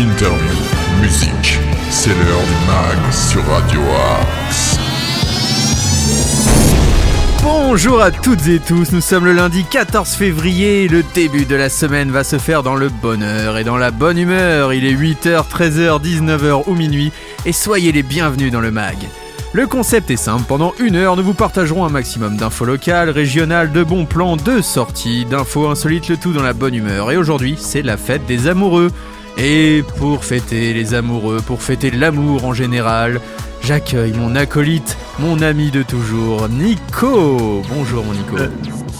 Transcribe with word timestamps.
interview, 0.00 0.54
musique. 1.00 1.58
C'est 1.90 2.10
l'heure 2.10 2.42
du 2.42 2.66
mag 2.66 3.12
sur 3.12 3.44
Radio 3.46 3.80
Axe. 4.20 4.78
Bonjour 7.42 8.02
à 8.02 8.10
toutes 8.10 8.46
et 8.48 8.58
tous, 8.58 8.92
nous 8.92 9.00
sommes 9.00 9.24
le 9.24 9.32
lundi 9.32 9.64
14 9.64 10.10
février, 10.10 10.88
le 10.88 11.02
début 11.14 11.46
de 11.46 11.56
la 11.56 11.68
semaine 11.68 12.10
va 12.10 12.24
se 12.24 12.38
faire 12.38 12.62
dans 12.62 12.74
le 12.74 12.88
bonheur 12.88 13.56
et 13.56 13.64
dans 13.64 13.76
la 13.76 13.90
bonne 13.90 14.18
humeur. 14.18 14.74
Il 14.74 14.84
est 14.84 14.92
8h, 14.92 15.48
13h, 15.48 16.02
19h 16.02 16.64
ou 16.66 16.74
minuit 16.74 17.12
et 17.46 17.52
soyez 17.52 17.92
les 17.92 18.02
bienvenus 18.02 18.52
dans 18.52 18.60
le 18.60 18.70
mag. 18.70 18.96
Le 19.52 19.66
concept 19.66 20.10
est 20.10 20.16
simple, 20.16 20.44
pendant 20.46 20.74
une 20.78 20.96
heure 20.96 21.16
nous 21.16 21.22
vous 21.22 21.32
partagerons 21.32 21.86
un 21.86 21.88
maximum 21.88 22.36
d'infos 22.36 22.66
locales, 22.66 23.08
régionales, 23.08 23.72
de 23.72 23.82
bons 23.82 24.04
plans, 24.04 24.36
de 24.36 24.60
sorties, 24.60 25.24
d'infos 25.24 25.68
insolites, 25.68 26.08
le 26.08 26.18
tout 26.18 26.32
dans 26.32 26.42
la 26.42 26.52
bonne 26.52 26.74
humeur. 26.74 27.10
Et 27.10 27.16
aujourd'hui 27.16 27.56
c'est 27.58 27.82
la 27.82 27.96
fête 27.96 28.26
des 28.26 28.48
amoureux. 28.48 28.90
Et 29.36 29.84
pour 29.98 30.24
fêter 30.24 30.72
les 30.72 30.94
amoureux, 30.94 31.40
pour 31.46 31.62
fêter 31.62 31.90
l'amour 31.90 32.44
en 32.44 32.54
général, 32.54 33.20
j'accueille 33.62 34.12
mon 34.12 34.34
acolyte, 34.36 34.96
mon 35.18 35.40
ami 35.42 35.70
de 35.70 35.82
toujours, 35.82 36.48
Nico. 36.48 37.62
Bonjour 37.74 38.04
mon 38.04 38.12
Nico. 38.12 38.36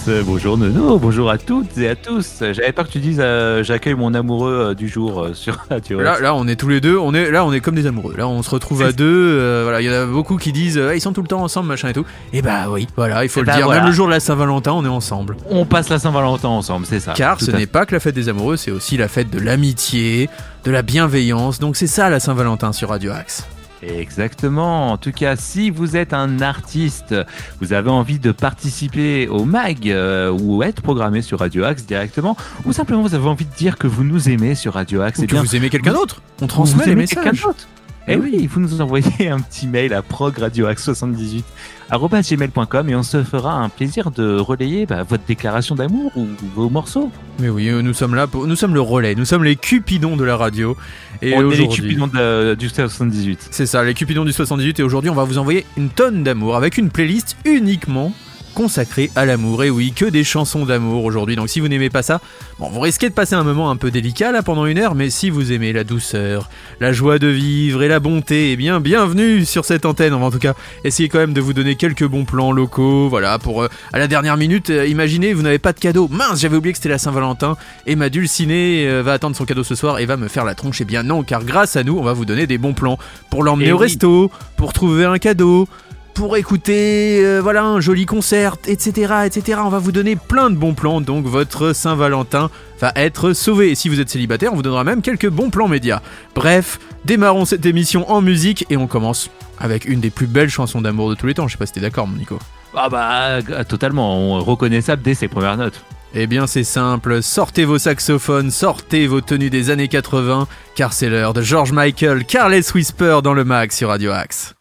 Euh, 0.09 0.23
bonjour 0.25 0.57
Nono, 0.57 1.01
bonjour 1.01 1.29
à 1.31 1.37
toutes 1.37 1.77
et 1.79 1.89
à 1.89 1.97
tous. 1.97 2.37
J'avais 2.41 2.71
peur 2.71 2.87
que 2.87 2.93
tu 2.93 3.01
dises 3.01 3.19
euh, 3.21 3.65
j'accueille 3.65 3.95
mon 3.95 4.15
amoureux 4.15 4.69
euh, 4.71 4.75
du 4.75 4.87
jour 4.89 5.21
euh, 5.21 5.35
sur 5.35 5.59
Radio 5.69 6.01
Là, 6.01 6.21
là, 6.21 6.33
on 6.37 6.47
est 6.47 6.55
tous 6.55 6.69
les 6.69 6.81
deux, 6.81 6.97
on 6.97 7.13
est 7.13 7.29
là, 7.33 7.45
on 7.45 7.53
est 7.53 7.59
comme 7.61 7.75
des 7.75 7.89
amoureux. 7.89 8.15
Là, 8.17 8.29
on 8.29 8.41
se 8.45 8.51
retrouve 8.51 8.83
à 8.83 8.93
deux. 8.93 9.05
euh, 9.05 9.63
voilà, 9.65 9.81
il 9.81 9.87
y 9.87 9.91
en 9.91 9.95
a 10.01 10.07
beaucoup 10.07 10.37
qui 10.37 10.53
disent, 10.53 10.79
euh, 10.79 10.95
ils 10.95 11.01
sont 11.01 11.13
tout 11.13 11.23
le 11.23 11.27
temps 11.29 11.43
ensemble, 11.43 11.67
machin 11.69 11.89
et 11.89 11.93
tout. 11.93 12.05
Et 12.33 12.41
bah 12.41 12.67
oui, 12.71 12.87
voilà, 12.97 13.25
il 13.25 13.29
faut 13.29 13.41
Eh 13.41 13.43
le 13.43 13.47
bah, 13.47 13.57
dire. 13.57 13.67
voilà. 13.67 13.81
Même 13.81 13.91
le 13.91 13.95
jour 13.97 14.07
de 14.07 14.13
la 14.13 14.21
Saint-Valentin, 14.21 14.73
on 14.75 14.85
est 14.85 14.89
ensemble. 14.89 15.37
On 15.51 15.65
passe 15.67 15.89
la 15.89 15.99
Saint-Valentin 15.99 16.49
ensemble, 16.49 16.87
c'est 16.87 17.01
ça. 17.01 17.13
Car 17.15 17.41
ce 17.41 17.51
n'est 17.51 17.67
pas 17.67 17.85
que 17.85 17.93
la 17.95 18.01
fête 18.01 18.15
des 18.15 18.29
amoureux, 18.29 18.57
c'est 18.57 18.71
aussi 18.71 18.97
la 18.97 19.09
fête 19.09 19.31
de 19.31 19.41
l'amitié, 19.41 20.31
de 20.65 20.71
la 20.71 20.83
bienveillance. 20.83 21.59
Donc 21.59 21.75
c'est 21.75 21.89
ça 21.89 22.11
la 22.11 22.21
Saint-Valentin 22.21 22.73
sur 22.73 22.91
Radio 22.91 23.11
Axe. 23.11 23.45
Exactement. 23.83 24.93
En 24.93 24.97
tout 24.97 25.13
cas, 25.13 25.37
si 25.37 25.71
vous 25.71 25.97
êtes 25.97 26.13
un 26.13 26.41
artiste, 26.41 27.15
vous 27.61 27.73
avez 27.73 27.91
envie 27.91 28.19
de 28.19 28.33
participer 28.33 29.29
au 29.29 29.45
MAG 29.45 29.91
euh, 29.91 30.31
ou 30.31 30.63
être 30.63 30.83
programmé 30.83 31.23
sur 31.23 31.41
Radio 31.41 31.65
Axe 31.65 31.85
directement, 31.85 32.37
ou 32.65 32.73
simplement 32.73 33.03
vous 33.03 33.15
avez 33.15 33.29
envie 33.29 33.45
de 33.45 33.55
dire 33.55 33.77
que 33.79 33.87
vous 33.87 34.05
nous 34.05 34.29
aimez 34.29 34.55
sur 34.55 34.75
Radio 34.75 35.03
Axe, 35.03 35.19
Ou 35.19 35.25
eh 35.25 35.27
que 35.27 35.33
bien, 35.33 35.43
vous 35.43 35.57
aimez 35.57 35.71
quelqu'un 35.71 35.93
d'autre. 35.93 36.23
On 36.41 36.45
vous 36.45 36.49
transmet 36.49 36.87
les 36.87 36.93
aimez 36.93 37.07
quelqu'un 37.07 37.33
messages. 37.33 37.43
d'autre. 37.43 37.69
Eh 38.09 38.17
oui, 38.17 38.47
vous 38.47 38.61
nous 38.61 38.81
envoyez 38.81 39.29
un 39.31 39.41
petit 39.41 39.67
mail 39.67 39.93
à 39.93 40.01
progradioaxe78 40.03 41.43
gmail.com 41.91 42.89
et 42.89 42.95
on 42.97 43.03
se 43.03 43.23
fera 43.23 43.55
un 43.55 43.69
plaisir 43.69 44.11
de 44.11 44.39
relayer 44.39 44.87
bah, 44.87 45.03
votre 45.03 45.25
déclaration 45.25 45.75
d'amour 45.75 46.13
ou 46.17 46.27
vos 46.55 46.69
morceaux. 46.69 47.11
Mais 47.39 47.49
oui, 47.49 47.69
euh, 47.69 47.83
nous 47.83 47.95
sommes 47.95 48.15
là, 48.15 48.27
pour... 48.27 48.47
nous 48.47 48.57
sommes 48.57 48.75
le 48.75 48.81
relais, 48.81 49.15
nous 49.15 49.25
sommes 49.25 49.45
les 49.45 49.57
cupidons 49.57 50.17
de 50.17 50.25
la 50.25 50.37
radio. 50.37 50.77
Et 51.23 51.35
on 51.35 51.51
est 51.51 51.57
les 51.57 51.69
cupidons 51.69 52.09
de- 52.09 52.55
du 52.55 52.69
78. 52.69 53.49
c'est 53.51 53.67
ça, 53.67 53.83
les 53.85 53.95
cupidons 53.95 54.25
du 54.25 54.33
78. 54.33 54.81
Et 54.81 54.83
aujourd'hui, 54.83 55.11
on 55.11 55.15
va 55.15 55.25
vous 55.25 55.39
envoyer 55.39 55.65
une 55.77 55.89
tonne 55.89 56.23
d'amour 56.23 56.57
avec 56.57 56.77
une 56.77 56.91
playlist 56.91 57.37
uniquement 57.45 58.13
consacrée 58.57 59.11
à 59.15 59.27
l'amour. 59.27 59.63
Et 59.65 59.71
oui, 59.71 59.93
que 59.95 60.07
des 60.07 60.25
chansons 60.25 60.65
d'amour 60.65 61.05
aujourd'hui. 61.05 61.37
Donc 61.37 61.51
si 61.51 61.61
vous 61.61 61.69
n'aimez 61.69 61.91
pas 61.91 62.03
ça, 62.03 62.23
bon, 62.59 62.71
vous 62.71 62.81
risquez 62.81 63.11
de 63.11 63.15
passer 63.15 63.35
un 63.35 63.45
moment 63.45 63.71
un 63.71 63.77
peu 63.77 63.91
délicat 63.91 64.33
là 64.33 64.43
pendant 64.43 64.65
une 64.65 64.79
heure. 64.79 64.95
Mais 64.95 65.11
si 65.11 65.29
vous 65.29 65.53
aimez 65.53 65.75
la 65.75 65.85
douceur, 65.85 66.49
la 66.81 66.91
joie 66.93 67.19
de 67.19 67.27
vivre 67.27 67.83
et 67.83 67.89
la 67.89 68.01
bonté, 68.01 68.53
eh 68.53 68.57
bien, 68.57 68.81
bienvenue 68.81 69.45
sur 69.45 69.67
cette 69.67 69.85
antenne. 69.85 70.15
On 70.15 70.21
va 70.21 70.27
en 70.27 70.31
tout 70.31 70.39
cas 70.39 70.55
essayer 70.85 71.11
quand 71.11 71.19
même 71.19 71.35
de 71.35 71.41
vous 71.43 71.53
donner 71.53 71.75
quelques 71.77 72.07
bons 72.07 72.25
plans 72.25 72.51
locaux. 72.51 73.09
Voilà, 73.11 73.39
pour 73.39 73.63
euh, 73.63 73.69
à 73.93 73.99
la 73.99 74.09
dernière 74.09 74.39
minute, 74.39 74.71
euh, 74.71 74.87
imaginez, 74.87 75.35
vous 75.35 75.43
n'avez 75.43 75.59
pas 75.59 75.75
de 75.75 75.79
cadeau. 75.79 76.09
Mince, 76.11 76.41
j'avais 76.41 76.57
oublié 76.57 76.73
que 76.73 76.79
c'était 76.79 76.89
la 76.89 76.99
Saint-Valentin. 76.99 77.59
Et 77.87 77.95
ma 77.95 78.09
dulcinée 78.09 78.87
euh, 78.89 79.03
va 79.03 79.13
attendre 79.13 79.37
son 79.37 79.45
cadeau 79.45 79.65
ce 79.65 79.75
soir 79.75 79.99
et 79.99 80.07
va 80.07 80.17
me 80.17 80.29
faire 80.29 80.47
la 80.47 80.55
tronche. 80.55 80.81
Eh 80.81 80.87
bien 80.87 81.03
non, 81.03 81.23
car 81.25 81.45
grâce 81.45 81.77
à 81.77 81.85
nous, 81.85 81.99
on 81.99 82.03
va 82.03 82.15
vous 82.15 82.25
donner 82.25 82.47
des 82.47 82.57
bons 82.57 82.73
plans 82.73 82.99
pour 83.29 83.45
l'emmener 83.45 83.67
Eh 83.69 83.73
au 83.73 83.77
oui. 83.77 83.83
resto, 83.83 84.31
pour 84.57 84.73
trouver 84.73 85.05
un 85.05 85.19
cadeau, 85.19 85.69
pour 86.17 86.39
écouter 86.39 87.21
euh, 87.23 87.41
voilà 87.43 87.63
un 87.63 87.79
joli 87.79 88.07
concert, 88.07 88.57
etc., 88.67 89.27
etc. 89.27 89.61
On 89.63 89.69
va 89.69 89.79
vous 89.79 89.93
donner 89.93 90.17
plein 90.17 90.49
de 90.49 90.57
bons 90.57 90.73
plans. 90.73 91.03
Donc 91.03 91.27
votre 91.27 91.75
Saint-Valentin 91.75 92.51
va 92.81 92.93
être 92.97 93.35
sauvé. 93.35 93.71
Et 93.71 93.75
si 93.75 93.91
vous 93.91 94.01
êtes 94.01 94.09
célibataire, 94.09 94.53
on 94.53 94.57
vous 94.57 94.63
donnera 94.63 94.83
même 94.83 95.03
quelques 95.03 95.29
bons 95.29 95.51
plans 95.51 95.69
médias. 95.69 96.01
Bref, 96.35 96.81
démarrons 97.05 97.45
cette 97.45 97.67
émission 97.67 98.11
en 98.11 98.23
musique 98.23 98.65
et 98.71 98.79
on 98.79 98.87
commence 98.87 99.31
avec 99.59 99.85
une 99.85 100.01
des 100.01 100.09
plus 100.09 100.27
belles 100.27 100.49
chansons 100.49 100.81
d'amour 100.81 101.11
de 101.11 101.15
tous 101.15 101.27
les 101.27 101.35
temps. 101.35 101.49
Je 101.49 101.53
sais 101.53 101.59
pas 101.59 101.67
si 101.67 101.75
t'es 101.75 101.81
d'accord, 101.81 102.07
mon 102.07 102.17
Nico. 102.17 102.39
Ah 102.75 102.89
bah 102.89 103.41
euh, 103.51 103.65
totalement, 103.65 104.17
on 104.19 104.43
reconnaissable 104.43 105.03
dès 105.03 105.15
ses 105.15 105.29
premières 105.29 105.59
notes. 105.59 105.83
Eh 106.15 106.27
bien 106.27 106.47
c'est 106.47 106.65
simple, 106.65 107.23
sortez 107.23 107.67
vos 107.67 107.79
saxophones, 107.79 108.51
sortez 108.51 109.07
vos 109.07 109.21
tenues 109.21 109.51
des 109.51 109.69
années 109.69 109.89
80, 109.89 110.49
car 110.77 110.95
c'est 110.95 111.11
l'heure 111.11 111.35
de 111.35 111.43
George 111.43 111.73
Michael, 111.73 112.25
Carles 112.25 112.63
Whisper 112.75 113.19
dans 113.23 113.35
le 113.35 113.45
mag 113.45 113.71
sur 113.71 113.91
Radio 113.91 114.13
Axe. 114.13 114.55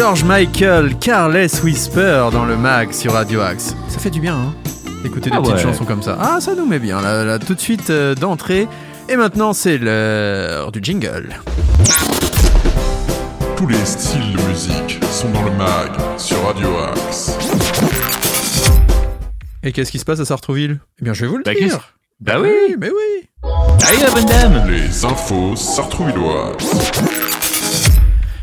George 0.00 0.24
Michael, 0.24 0.96
Carless 0.98 1.62
Whisper 1.62 2.30
dans 2.32 2.46
le 2.46 2.56
mag 2.56 2.90
sur 2.90 3.12
Radio 3.12 3.42
Axe. 3.42 3.76
Ça 3.86 3.98
fait 3.98 4.08
du 4.08 4.18
bien, 4.18 4.34
hein 4.34 4.54
Écouter 5.04 5.28
des 5.28 5.36
Ah 5.36 5.42
petites 5.42 5.58
chansons 5.58 5.84
comme 5.84 6.02
ça. 6.02 6.16
Ah, 6.18 6.40
ça 6.40 6.54
nous 6.54 6.64
met 6.64 6.78
bien, 6.78 7.02
là, 7.02 7.22
là, 7.22 7.38
tout 7.38 7.54
de 7.54 7.60
suite 7.60 7.90
euh, 7.90 8.14
d'entrée. 8.14 8.66
Et 9.10 9.16
maintenant, 9.16 9.52
c'est 9.52 9.76
l'heure 9.76 10.72
du 10.72 10.80
jingle. 10.82 11.28
Tous 13.58 13.66
les 13.66 13.84
styles 13.84 14.32
de 14.34 14.40
musique 14.48 15.00
sont 15.12 15.28
dans 15.32 15.42
le 15.42 15.50
mag 15.50 15.90
sur 16.16 16.42
Radio 16.46 16.68
Axe. 16.94 17.36
Et 19.62 19.72
qu'est-ce 19.72 19.92
qui 19.92 19.98
se 19.98 20.06
passe 20.06 20.20
à 20.20 20.24
Sartrouville? 20.24 20.80
Eh 20.98 21.04
bien, 21.04 21.12
je 21.12 21.20
vais 21.20 21.26
vous 21.26 21.36
le 21.36 21.42
Bah, 21.44 21.52
dire. 21.52 21.92
Bah 22.22 22.36
oui 22.40 22.74
mais 22.80 22.88
oui. 22.88 23.28
Allez 23.86 24.02
la 24.02 24.10
bonne 24.10 24.24
dame 24.24 24.66
Les 24.66 25.04
infos 25.04 25.56
sartrouvilloises. 25.56 26.90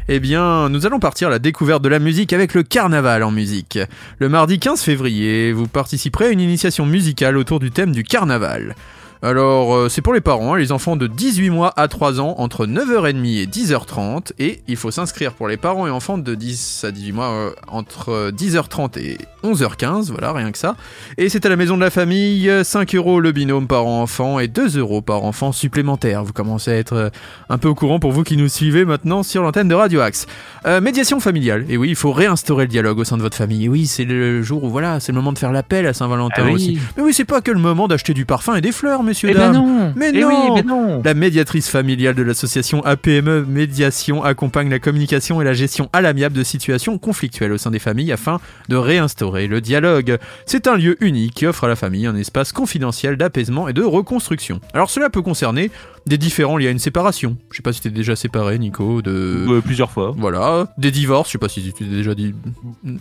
Eh 0.10 0.22
bien, 0.22 0.70
nous 0.70 0.86
allons 0.86 1.00
partir 1.00 1.28
à 1.28 1.32
la 1.32 1.40
découverte 1.40 1.84
de 1.84 1.90
la 1.90 2.00
musique 2.00 2.32
avec 2.32 2.54
le 2.54 2.64
carnaval 2.64 3.24
en 3.24 3.32
musique. 3.32 3.78
Le 4.20 4.30
mardi 4.30 4.58
15 4.58 4.82
février, 4.82 5.52
vous 5.52 5.68
participerez 5.68 6.28
à 6.28 6.30
une 6.30 6.40
initiation 6.40 6.86
musicale 6.86 7.36
autour 7.36 7.60
du 7.60 7.72
thème 7.72 7.92
du 7.92 8.04
carnaval. 8.04 8.76
Alors, 9.24 9.76
euh, 9.76 9.90
c'est 9.90 10.02
pour 10.02 10.14
les 10.14 10.22
parents, 10.22 10.54
hein, 10.54 10.58
les 10.58 10.72
enfants 10.72 10.96
de 10.96 11.08
18 11.08 11.50
mois 11.50 11.74
à 11.76 11.88
3 11.88 12.20
ans, 12.22 12.36
entre 12.38 12.66
9h30 12.68 13.26
et 13.42 13.46
10h30, 13.48 14.32
et 14.40 14.62
il 14.68 14.76
faut 14.76 14.92
s'inscrire 14.92 15.34
pour 15.34 15.48
les 15.48 15.58
parents 15.58 15.88
et 15.88 15.90
enfants 15.90 16.18
de 16.18 16.36
10 16.36 16.84
à 16.88 16.92
18 16.92 17.12
mois 17.14 17.30
euh, 17.32 17.50
entre 17.68 18.32
10h30 18.32 19.00
et 19.00 19.18
11h15, 19.44 20.12
voilà, 20.12 20.34
rien 20.34 20.52
que 20.52 20.58
ça. 20.58 20.76
Et 21.18 21.30
c'est 21.30 21.46
à 21.46 21.50
la 21.50 21.56
maison 21.56 21.76
de 21.78 21.82
la 21.82 21.90
famille, 21.90 22.52
5 22.64 22.94
euros 22.96 23.20
le 23.20 23.32
binôme 23.32 23.68
par 23.68 23.86
enfant 23.88 24.40
et 24.40 24.48
2 24.48 24.78
euros 24.78 25.02
par 25.02 25.24
enfant 25.24 25.52
supplémentaire. 25.52 26.24
Vous 26.24 26.34
commencez 26.34 26.72
à 26.72 26.76
être 26.78 26.94
euh, 26.94 27.10
un 27.50 27.58
peu 27.58 27.68
au 27.68 27.76
courant 27.76 28.00
pour 28.00 28.12
vous 28.12 28.24
qui 28.24 28.38
nous 28.38 28.50
suivez 28.50 28.86
maintenant 28.86 29.24
sur 29.24 29.42
l'antenne 29.42 29.68
de 29.68 29.76
Radio 29.76 30.02
Axe. 30.02 30.28
Euh, 30.66 30.82
médiation 30.82 31.20
familiale. 31.20 31.66
Et 31.70 31.78
oui, 31.78 31.90
il 31.90 31.96
faut 31.96 32.12
réinstaurer 32.12 32.66
le 32.66 32.70
dialogue 32.70 33.00
au 33.00 33.04
sein 33.04 33.18
de 33.18 33.22
votre 33.22 33.38
famille. 33.38 33.66
Et 33.66 33.70
oui, 33.70 33.88
c'est 33.88 34.06
le 34.06 34.44
jour 34.44 34.64
où 34.64 34.70
voilà, 34.70 35.00
c'est 35.00 35.12
le 35.12 35.16
moment 35.18 35.32
de 35.34 35.40
faire 35.40 35.52
l'appel 35.52 35.88
à 35.88 35.94
Saint-Valentin 35.94 36.36
Ah 36.38 36.46
oui. 36.46 36.54
aussi. 36.54 36.80
Mais 36.98 37.04
oui, 37.04 37.14
c'est 37.14 37.26
pas 37.26 37.42
que 37.42 37.52
le 37.52 37.60
moment 37.60 37.88
d'acheter 37.88 38.14
du 38.14 38.26
parfum 38.26 38.56
et 38.56 38.62
des 38.62 38.72
fleurs, 38.72 39.04
messieurs 39.08 39.30
Eh 39.32 39.34
ben 39.34 39.52
dames. 39.52 39.54
non 39.56 39.94
Mais 39.96 40.12
Eh 40.14 40.22
non 40.22 40.28
oui, 40.28 40.52
mais 40.56 40.62
non 40.64 41.02
La 41.04 41.14
médiatrice 41.14 41.70
familiale 41.70 42.14
de 42.16 42.22
l'association 42.24 42.84
APME 42.86 43.46
Médiation 43.48 44.24
accompagne 44.24 44.70
la 44.70 44.80
communication 44.80 45.42
et 45.42 45.46
la 45.46 45.54
gestion 45.54 45.90
à 45.94 46.02
l'amiable 46.02 46.36
de 46.36 46.44
situations 46.44 46.98
conflictuelles 47.00 47.52
au 47.52 47.58
sein 47.58 47.72
des 47.72 47.80
familles 47.80 48.12
afin 48.12 48.40
de 48.70 48.76
réinstaurer 48.76 49.48
le 49.48 49.62
dialogue. 49.62 50.18
C'est 50.46 50.68
un 50.68 50.76
lieu 50.76 50.98
unique 51.04 51.34
qui 51.34 51.48
offre 51.48 51.64
à 51.64 51.68
la 51.68 51.76
famille 51.76 52.06
un 52.06 52.16
espace 52.16 52.52
confidentiel 52.52 53.18
d'apaisement 53.18 53.68
et 53.68 53.74
de 53.74 53.84
reconstruction. 53.84 54.60
Alors 54.74 54.90
cela 54.90 55.10
peut 55.10 55.22
concerner 55.22 55.72
des 56.08 56.18
différents 56.18 56.58
liés 56.58 56.68
à 56.68 56.72
une 56.72 56.80
séparation. 56.80 57.38
Je 57.52 57.58
sais 57.58 57.62
pas 57.64 57.74
si 57.74 57.82
t'es 57.82 57.90
déjà 57.90 58.16
séparé, 58.16 58.58
Nico, 58.58 59.02
de... 59.02 59.46
Euh, 59.48 59.62
Plusieurs 59.62 59.92
fois. 59.92 60.14
Voilà, 60.18 60.68
des 60.78 60.92
divorces, 60.92 61.28
je 61.30 61.34
sais 61.34 61.38
pas 61.38 61.50
si 61.50 61.62
tu 61.62 61.74
t'es 61.74 61.86
déjà 61.86 62.16
dit 62.16 62.34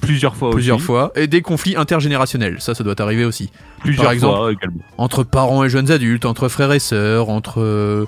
Plusieurs 0.01 0.37
fois 0.37 0.51
plusieurs 0.51 0.77
aussi. 0.79 0.87
fois, 0.87 1.13
et 1.15 1.27
des 1.27 1.43
conflits 1.43 1.77
intergénérationnels, 1.77 2.57
ça 2.61 2.75
ça 2.75 2.85
doit 2.85 3.01
arriver 3.01 3.25
aussi. 3.25 3.51
Plusieurs 3.81 4.05
Par 4.05 4.13
exemple. 4.13 4.37
fois 4.37 4.53
également. 4.53 4.81
Entre 4.99 5.23
parents 5.23 5.65
et 5.65 5.69
jeunes 5.69 5.91
adultes, 5.91 6.25
entre 6.27 6.49
frères 6.49 6.73
et 6.73 6.79
sœurs, 6.79 7.29
entre... 7.31 7.61
euh, 7.61 8.07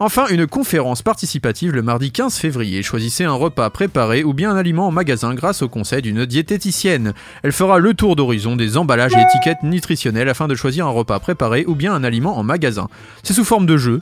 Enfin, 0.00 0.26
une 0.28 0.46
conférence 0.46 1.02
participative 1.02 1.72
le 1.72 1.82
mardi 1.82 2.12
15 2.12 2.36
février. 2.36 2.84
Choisissez 2.84 3.24
un 3.24 3.32
repas 3.32 3.68
préparé 3.70 4.22
ou 4.22 4.32
bien 4.32 4.52
un 4.52 4.56
aliment 4.56 4.86
en 4.86 4.92
magasin 4.92 5.34
grâce 5.34 5.62
au 5.62 5.68
conseil 5.68 6.02
d'une 6.02 6.24
diététicienne. 6.24 7.14
Elle 7.42 7.50
fera 7.50 7.80
le 7.80 7.94
tour 7.94 8.14
d'horizon 8.14 8.54
des 8.54 8.76
emballages 8.76 9.14
et 9.14 9.20
étiquettes 9.20 9.64
nutritionnelles 9.64 10.28
afin 10.28 10.46
de 10.46 10.54
choisir 10.54 10.86
un 10.86 10.90
repas 10.90 11.18
préparé 11.18 11.64
ou 11.66 11.74
bien 11.74 11.92
un 11.92 12.04
aliment 12.04 12.38
en 12.38 12.44
magasin. 12.44 12.86
C'est 13.24 13.34
sous 13.34 13.44
forme 13.44 13.66
de 13.66 13.76
jeu. 13.76 14.00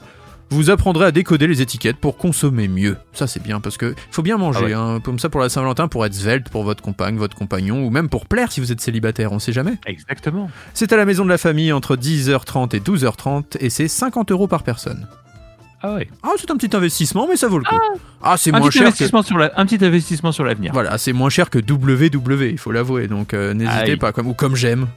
Vous 0.49 0.69
apprendrez 0.69 1.05
à 1.05 1.11
décoder 1.11 1.45
les 1.47 1.61
étiquettes 1.61 1.97
pour 1.97 2.17
consommer 2.17 2.67
mieux. 2.67 2.97
Ça 3.13 3.27
c'est 3.27 3.43
bien 3.43 3.59
parce 3.59 3.77
que 3.77 3.93
faut 4.11 4.21
bien 4.21 4.37
manger. 4.37 4.59
Ah 4.61 4.65
ouais. 4.65 4.73
hein. 4.73 4.99
Comme 5.03 5.19
ça 5.19 5.29
pour 5.29 5.41
la 5.41 5.49
Saint-Valentin, 5.49 5.87
pour 5.87 6.05
être 6.05 6.13
svelte 6.13 6.49
pour 6.49 6.63
votre 6.63 6.81
compagne, 6.81 7.17
votre 7.17 7.35
compagnon, 7.35 7.85
ou 7.85 7.89
même 7.89 8.07
pour 8.07 8.25
plaire 8.27 8.51
si 8.51 8.61
vous 8.61 8.71
êtes 8.71 8.79
célibataire, 8.81 9.31
on 9.33 9.39
sait 9.39 9.51
jamais. 9.51 9.73
Exactement. 9.85 10.49
C'est 10.73 10.93
à 10.93 10.97
la 10.97 11.05
maison 11.05 11.25
de 11.25 11.29
la 11.29 11.37
famille 11.37 11.73
entre 11.73 11.95
10h30 11.97 12.75
et 12.75 12.79
12h30 12.79 13.57
et 13.59 13.69
c'est 13.69 13.87
50 13.87 14.31
euros 14.31 14.47
par 14.47 14.63
personne. 14.63 15.07
Ah 15.83 15.93
ouais. 15.95 16.09
Ah, 16.23 16.29
c'est 16.37 16.49
un 16.49 16.57
petit 16.57 16.75
investissement, 16.75 17.27
mais 17.29 17.35
ça 17.35 17.47
vaut 17.47 17.59
le 17.59 17.63
coup. 17.63 17.75
Ah, 18.23 18.35
c'est 18.37 18.51
moins 18.51 18.71
cher 18.71 18.81
que. 18.81 18.87
investissement 18.87 19.21
sur 19.21 19.37
la... 19.37 19.51
un 19.59 19.65
petit 19.65 19.83
investissement 19.85 20.31
sur 20.31 20.43
l'avenir. 20.43 20.71
Voilà, 20.73 20.97
c'est 20.97 21.13
moins 21.13 21.29
cher 21.29 21.49
que 21.51 21.59
WW, 21.59 22.49
il 22.51 22.57
faut 22.57 22.71
l'avouer. 22.71 23.07
Donc 23.07 23.33
euh, 23.33 23.53
n'hésitez 23.53 23.95
pas, 23.97 24.11
comme 24.11 24.27
ou 24.27 24.33
comme 24.33 24.55
j'aime. 24.55 24.87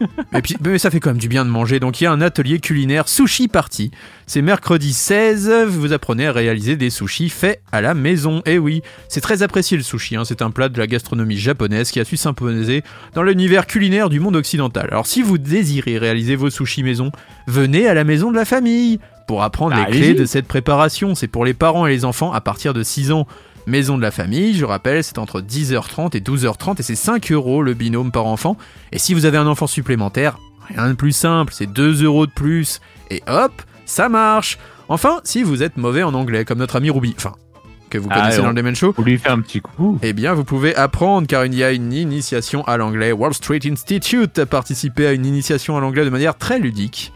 Et 0.34 0.42
puis, 0.42 0.56
mais 0.64 0.78
ça 0.78 0.90
fait 0.90 1.00
quand 1.00 1.10
même 1.10 1.18
du 1.18 1.28
bien 1.28 1.44
de 1.44 1.50
manger. 1.50 1.80
Donc 1.80 2.00
il 2.00 2.04
y 2.04 2.06
a 2.06 2.12
un 2.12 2.20
atelier 2.20 2.58
culinaire 2.58 3.08
sushi 3.08 3.48
party. 3.48 3.90
C'est 4.26 4.42
mercredi 4.42 4.92
16. 4.92 5.50
Vous 5.68 5.92
apprenez 5.92 6.26
à 6.26 6.32
réaliser 6.32 6.76
des 6.76 6.90
sushis 6.90 7.28
faits 7.30 7.62
à 7.72 7.80
la 7.80 7.94
maison. 7.94 8.42
Et 8.44 8.58
oui, 8.58 8.82
c'est 9.08 9.20
très 9.20 9.42
apprécié 9.42 9.76
le 9.76 9.82
sushi. 9.82 10.16
hein. 10.16 10.24
C'est 10.24 10.42
un 10.42 10.50
plat 10.50 10.68
de 10.68 10.78
la 10.78 10.86
gastronomie 10.86 11.38
japonaise 11.38 11.90
qui 11.90 12.00
a 12.00 12.04
su 12.04 12.16
s'imposer 12.16 12.82
dans 13.14 13.22
l'univers 13.22 13.66
culinaire 13.66 14.08
du 14.10 14.20
monde 14.20 14.36
occidental. 14.36 14.88
Alors 14.90 15.06
si 15.06 15.22
vous 15.22 15.38
désirez 15.38 15.98
réaliser 15.98 16.36
vos 16.36 16.50
sushis 16.50 16.82
maison, 16.82 17.10
venez 17.46 17.86
à 17.88 17.94
la 17.94 18.04
maison 18.04 18.30
de 18.30 18.36
la 18.36 18.44
famille 18.44 18.98
pour 19.26 19.42
apprendre 19.42 19.74
Bah, 19.76 19.86
les 19.90 19.98
clés 19.98 20.14
de 20.14 20.24
cette 20.26 20.46
préparation. 20.46 21.14
C'est 21.14 21.26
pour 21.28 21.44
les 21.44 21.54
parents 21.54 21.86
et 21.86 21.90
les 21.90 22.04
enfants 22.04 22.32
à 22.32 22.40
partir 22.40 22.74
de 22.74 22.82
6 22.82 23.12
ans. 23.12 23.26
Maison 23.66 23.96
de 23.96 24.02
la 24.02 24.10
famille, 24.12 24.54
je 24.54 24.64
rappelle, 24.64 25.02
c'est 25.02 25.18
entre 25.18 25.40
10h30 25.40 26.16
et 26.16 26.20
12h30 26.20 26.78
et 26.78 26.82
c'est 26.82 26.94
5 26.94 27.32
euros 27.32 27.62
le 27.62 27.74
binôme 27.74 28.12
par 28.12 28.26
enfant. 28.26 28.56
Et 28.92 28.98
si 28.98 29.12
vous 29.12 29.24
avez 29.26 29.38
un 29.38 29.46
enfant 29.48 29.66
supplémentaire, 29.66 30.38
rien 30.68 30.88
de 30.88 30.94
plus 30.94 31.12
simple, 31.12 31.52
c'est 31.52 31.66
2 31.66 32.04
euros 32.04 32.26
de 32.26 32.30
plus. 32.32 32.80
Et 33.10 33.22
hop, 33.28 33.50
ça 33.84 34.08
marche. 34.08 34.58
Enfin, 34.88 35.20
si 35.24 35.42
vous 35.42 35.64
êtes 35.64 35.76
mauvais 35.78 36.04
en 36.04 36.14
anglais, 36.14 36.44
comme 36.44 36.58
notre 36.58 36.76
ami 36.76 36.90
Ruby, 36.90 37.14
enfin, 37.16 37.32
que 37.90 37.98
vous 37.98 38.08
Ah, 38.12 38.20
connaissez 38.20 38.40
dans 38.42 38.48
le 38.50 38.54
Demen 38.54 38.76
Show, 38.76 38.94
Vous 38.96 39.02
lui 39.04 39.18
faire 39.18 39.32
un 39.32 39.40
petit 39.40 39.60
coup. 39.60 39.98
eh 40.00 40.12
bien, 40.12 40.32
vous 40.34 40.44
pouvez 40.44 40.74
apprendre 40.76 41.26
car 41.26 41.44
il 41.44 41.54
y 41.54 41.64
a 41.64 41.72
une 41.72 41.92
initiation 41.92 42.62
à 42.66 42.76
l'anglais. 42.76 43.10
Wall 43.10 43.34
Street 43.34 43.60
Institute 43.64 44.38
a 44.38 44.46
participé 44.46 45.08
à 45.08 45.12
une 45.12 45.26
initiation 45.26 45.76
à 45.76 45.80
l'anglais 45.80 46.04
de 46.04 46.10
manière 46.10 46.36
très 46.36 46.60
ludique. 46.60 47.12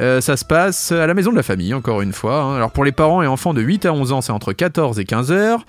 Euh, 0.00 0.20
ça 0.20 0.36
se 0.36 0.44
passe 0.44 0.90
à 0.90 1.06
la 1.06 1.14
maison 1.14 1.30
de 1.30 1.36
la 1.36 1.42
famille, 1.44 1.74
encore 1.74 2.00
une 2.02 2.12
fois. 2.12 2.42
hein. 2.42 2.56
Alors 2.56 2.70
pour 2.72 2.82
les 2.84 2.92
parents 2.92 3.22
et 3.22 3.26
enfants 3.28 3.52
de 3.54 3.60
8 3.60 3.84
à 3.86 3.92
11 3.92 4.10
ans, 4.12 4.20
c'est 4.20 4.32
entre 4.32 4.52
14 4.52 4.98
et 4.98 5.04
15 5.04 5.30
heures. 5.30 5.64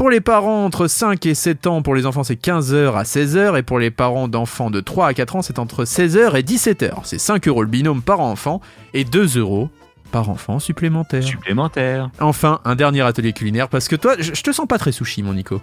Pour 0.00 0.08
les 0.08 0.22
parents 0.22 0.64
entre 0.64 0.86
5 0.86 1.26
et 1.26 1.34
7 1.34 1.66
ans, 1.66 1.82
pour 1.82 1.94
les 1.94 2.06
enfants, 2.06 2.24
c'est 2.24 2.42
15h 2.42 2.94
à 2.94 3.02
16h. 3.02 3.58
Et 3.58 3.62
pour 3.62 3.78
les 3.78 3.90
parents 3.90 4.28
d'enfants 4.28 4.70
de 4.70 4.80
3 4.80 5.08
à 5.08 5.12
4 5.12 5.36
ans, 5.36 5.42
c'est 5.42 5.58
entre 5.58 5.84
16h 5.84 6.38
et 6.38 6.42
17h. 6.42 7.00
C'est 7.02 7.18
5 7.18 7.46
euros 7.48 7.60
le 7.60 7.68
binôme 7.68 8.00
par 8.00 8.20
enfant 8.20 8.62
et 8.94 9.04
2 9.04 9.36
euros 9.36 9.68
par 10.10 10.30
enfant 10.30 10.58
supplémentaire. 10.58 11.22
Supplémentaire. 11.22 12.08
Enfin, 12.18 12.62
un 12.64 12.76
dernier 12.76 13.02
atelier 13.02 13.34
culinaire 13.34 13.68
parce 13.68 13.88
que 13.88 13.96
toi, 13.96 14.14
je 14.18 14.40
te 14.40 14.52
sens 14.52 14.66
pas 14.66 14.78
très 14.78 14.90
sushi, 14.90 15.22
mon 15.22 15.34
Nico. 15.34 15.60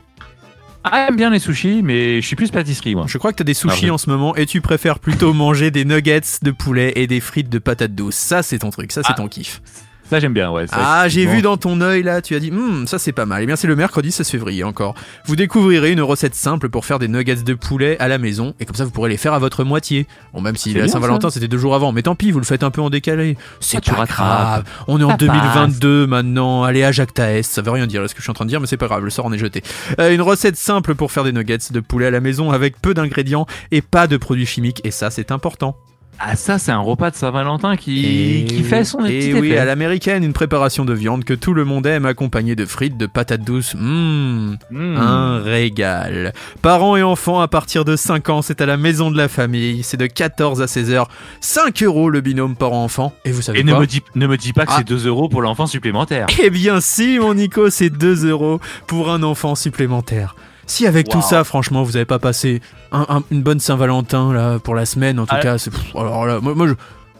Ah, 0.83 1.07
j'aime 1.07 1.15
bien 1.15 1.31
les 1.31 1.39
sushis, 1.39 1.81
mais 1.81 2.21
je 2.21 2.27
suis 2.27 2.35
plus 2.35 2.51
pâtisserie, 2.51 2.93
moi. 2.93 3.05
Je 3.07 3.17
crois 3.17 3.31
que 3.31 3.37
t'as 3.37 3.43
des 3.43 3.55
sushis 3.55 3.89
Ah 3.89 3.95
en 3.95 3.97
ce 3.97 4.07
moment 4.07 4.35
et 4.35 4.45
tu 4.45 4.61
préfères 4.61 4.99
plutôt 4.99 5.33
manger 5.33 5.71
des 5.71 5.83
nuggets 5.83 6.21
de 6.43 6.51
poulet 6.51 6.93
et 6.95 7.07
des 7.07 7.21
frites 7.21 7.49
de 7.49 7.57
patates 7.57 7.95
douces. 7.95 8.13
Ça, 8.13 8.43
c'est 8.43 8.59
ton 8.59 8.69
truc, 8.69 8.91
ça, 8.91 9.01
c'est 9.01 9.13
Ah, 9.13 9.15
ton 9.15 9.29
kiff. 9.29 9.63
Ça, 10.09 10.19
j'aime 10.19 10.33
bien, 10.33 10.49
ouais. 10.51 10.67
ça, 10.67 10.75
Ah, 10.79 11.07
j'ai 11.09 11.25
vu 11.25 11.41
dans 11.41 11.57
ton 11.57 11.81
œil 11.81 12.01
là, 12.03 12.21
tu 12.21 12.35
as 12.35 12.39
dit, 12.39 12.51
Hum, 12.51 12.87
ça 12.87 12.97
c'est 12.99 13.11
pas 13.11 13.25
mal. 13.25 13.43
Eh 13.43 13.45
bien, 13.45 13.55
c'est 13.55 13.67
le 13.67 13.75
mercredi 13.75 14.11
16 14.11 14.29
février 14.29 14.63
encore. 14.63 14.95
Vous 15.25 15.35
découvrirez 15.35 15.91
une 15.91 16.01
recette 16.01 16.33
simple 16.35 16.69
pour 16.69 16.85
faire 16.85 16.99
des 16.99 17.07
nuggets 17.07 17.35
de 17.43 17.53
poulet 17.53 17.97
à 17.99 18.07
la 18.07 18.17
maison 18.17 18.53
et 18.59 18.65
comme 18.65 18.75
ça 18.75 18.85
vous 18.85 18.91
pourrez 18.91 19.09
les 19.09 19.17
faire 19.17 19.33
à 19.33 19.39
votre 19.39 19.63
moitié. 19.63 20.07
Bon, 20.33 20.41
même 20.41 20.55
si 20.55 20.73
la 20.73 20.87
Saint-Valentin 20.87 21.29
c'était 21.29 21.47
deux 21.47 21.57
jours 21.57 21.75
avant, 21.75 21.91
mais 21.91 22.03
tant 22.03 22.15
pis, 22.15 22.31
vous 22.31 22.39
le 22.39 22.45
faites 22.45 22.63
un 22.63 22.71
peu 22.71 22.81
en 22.81 22.89
décalé. 22.89 23.37
C'est 23.59 23.77
Ah, 23.89 23.95
pas 23.95 24.05
grave. 24.05 24.63
On 24.87 24.99
est 24.99 25.03
en 25.03 25.09
Ça 25.11 25.17
2022 25.17 26.07
maintenant. 26.07 26.63
Allez 26.63 26.83
à 26.83 26.91
Jacques 26.91 27.13
Taès, 27.13 27.45
ça 27.47 27.61
veut 27.61 27.71
rien 27.71 27.87
dire 27.87 28.01
là, 28.01 28.07
ce 28.07 28.13
que 28.13 28.19
je 28.19 28.23
suis 28.23 28.31
en 28.31 28.33
train 28.33 28.45
de 28.45 28.49
dire, 28.49 28.59
mais 28.61 28.67
c'est 28.67 28.77
pas 28.77 28.87
grave, 28.87 29.03
le 29.03 29.09
sort 29.09 29.25
en 29.25 29.33
est 29.33 29.37
jeté. 29.37 29.61
Euh, 29.99 30.13
une 30.13 30.21
recette 30.21 30.55
simple 30.55 30.95
pour 30.95 31.11
faire 31.11 31.23
des 31.23 31.31
nuggets 31.33 31.57
de 31.71 31.79
poulet 31.79 32.05
à 32.07 32.11
la 32.11 32.19
maison 32.21 32.51
avec 32.51 32.81
peu 32.81 32.93
d'ingrédients 32.93 33.45
et 33.71 33.81
pas 33.81 34.07
de 34.07 34.17
produits 34.17 34.45
chimiques 34.45 34.81
et 34.83 34.91
ça 34.91 35.09
c'est 35.09 35.31
important. 35.31 35.75
Ah, 36.19 36.35
ça, 36.35 36.57
c'est 36.57 36.71
un 36.71 36.79
repas 36.79 37.11
de 37.11 37.15
Saint-Valentin 37.15 37.75
qui... 37.77 38.45
qui 38.49 38.63
fait 38.63 38.83
son 38.83 39.05
et 39.05 39.19
petit 39.19 39.33
oui, 39.33 39.49
effet. 39.49 39.59
à 39.59 39.65
l'américaine, 39.65 40.23
une 40.23 40.33
préparation 40.33 40.83
de 40.83 40.93
viande 40.93 41.23
que 41.23 41.35
tout 41.35 41.53
le 41.53 41.63
monde 41.63 41.85
aime 41.85 42.05
accompagnée 42.07 42.55
de 42.55 42.65
frites, 42.65 42.97
de 42.97 43.05
patates 43.05 43.41
douces. 43.43 43.75
Mmh, 43.75 44.55
Mmh. 44.71 44.97
un 44.97 45.39
régal. 45.43 46.33
Parents 46.63 46.95
et 46.97 47.03
enfants 47.03 47.39
à 47.39 47.47
partir 47.47 47.85
de 47.85 47.95
5 47.95 48.29
ans, 48.29 48.41
c'est 48.41 48.61
à 48.61 48.65
la 48.65 48.77
maison 48.77 49.11
de 49.11 49.17
la 49.17 49.27
famille. 49.27 49.83
C'est 49.83 49.97
de 49.97 50.07
14 50.07 50.61
à 50.61 50.67
16 50.67 50.91
heures. 50.91 51.07
5 51.41 51.83
euros 51.83 52.09
le 52.09 52.21
binôme 52.21 52.55
parent-enfant. 52.55 53.13
Et 53.23 53.31
vous 53.31 53.41
savez 53.43 53.59
Et 53.59 53.63
ne 53.63 53.71
quoi 53.71 53.81
me, 53.81 53.85
dis, 53.87 54.01
ne 54.15 54.25
me 54.25 54.37
dis 54.37 54.53
pas 54.53 54.65
que 54.65 54.71
Ah. 54.73 54.77
c'est 54.79 54.87
2 54.87 55.05
euros 55.07 55.29
pour 55.29 55.41
l'enfant 55.43 55.67
supplémentaire. 55.67 56.27
Eh 56.41 56.49
bien 56.49 56.81
si, 56.81 57.19
mon 57.19 57.35
Nico, 57.35 57.69
c'est 57.69 57.89
2 57.91 58.25
euros 58.27 58.59
pour 58.87 59.11
un 59.11 59.21
enfant 59.23 59.53
supplémentaire. 59.55 60.35
Si 60.67 60.85
avec 60.85 61.07
tout 61.09 61.21
ça, 61.21 61.43
franchement, 61.43 61.83
vous 61.83 61.95
avez 61.95 62.05
pas 62.05 62.19
passé 62.19 62.61
un- 62.91 63.05
un- 63.09 63.23
une 63.31 63.41
bonne 63.41 63.59
Saint-Valentin 63.59 64.33
là 64.33 64.59
pour 64.59 64.75
la 64.75 64.85
semaine, 64.85 65.19
en 65.19 65.25
tout 65.25 65.35
Ah. 65.37 65.41
cas, 65.41 65.57
c'est 65.57 65.71
pff, 65.71 65.95
alors 65.95 66.25
là, 66.25 66.39
moi, 66.41 66.53
moi, 66.55 66.67
je, 66.67 66.73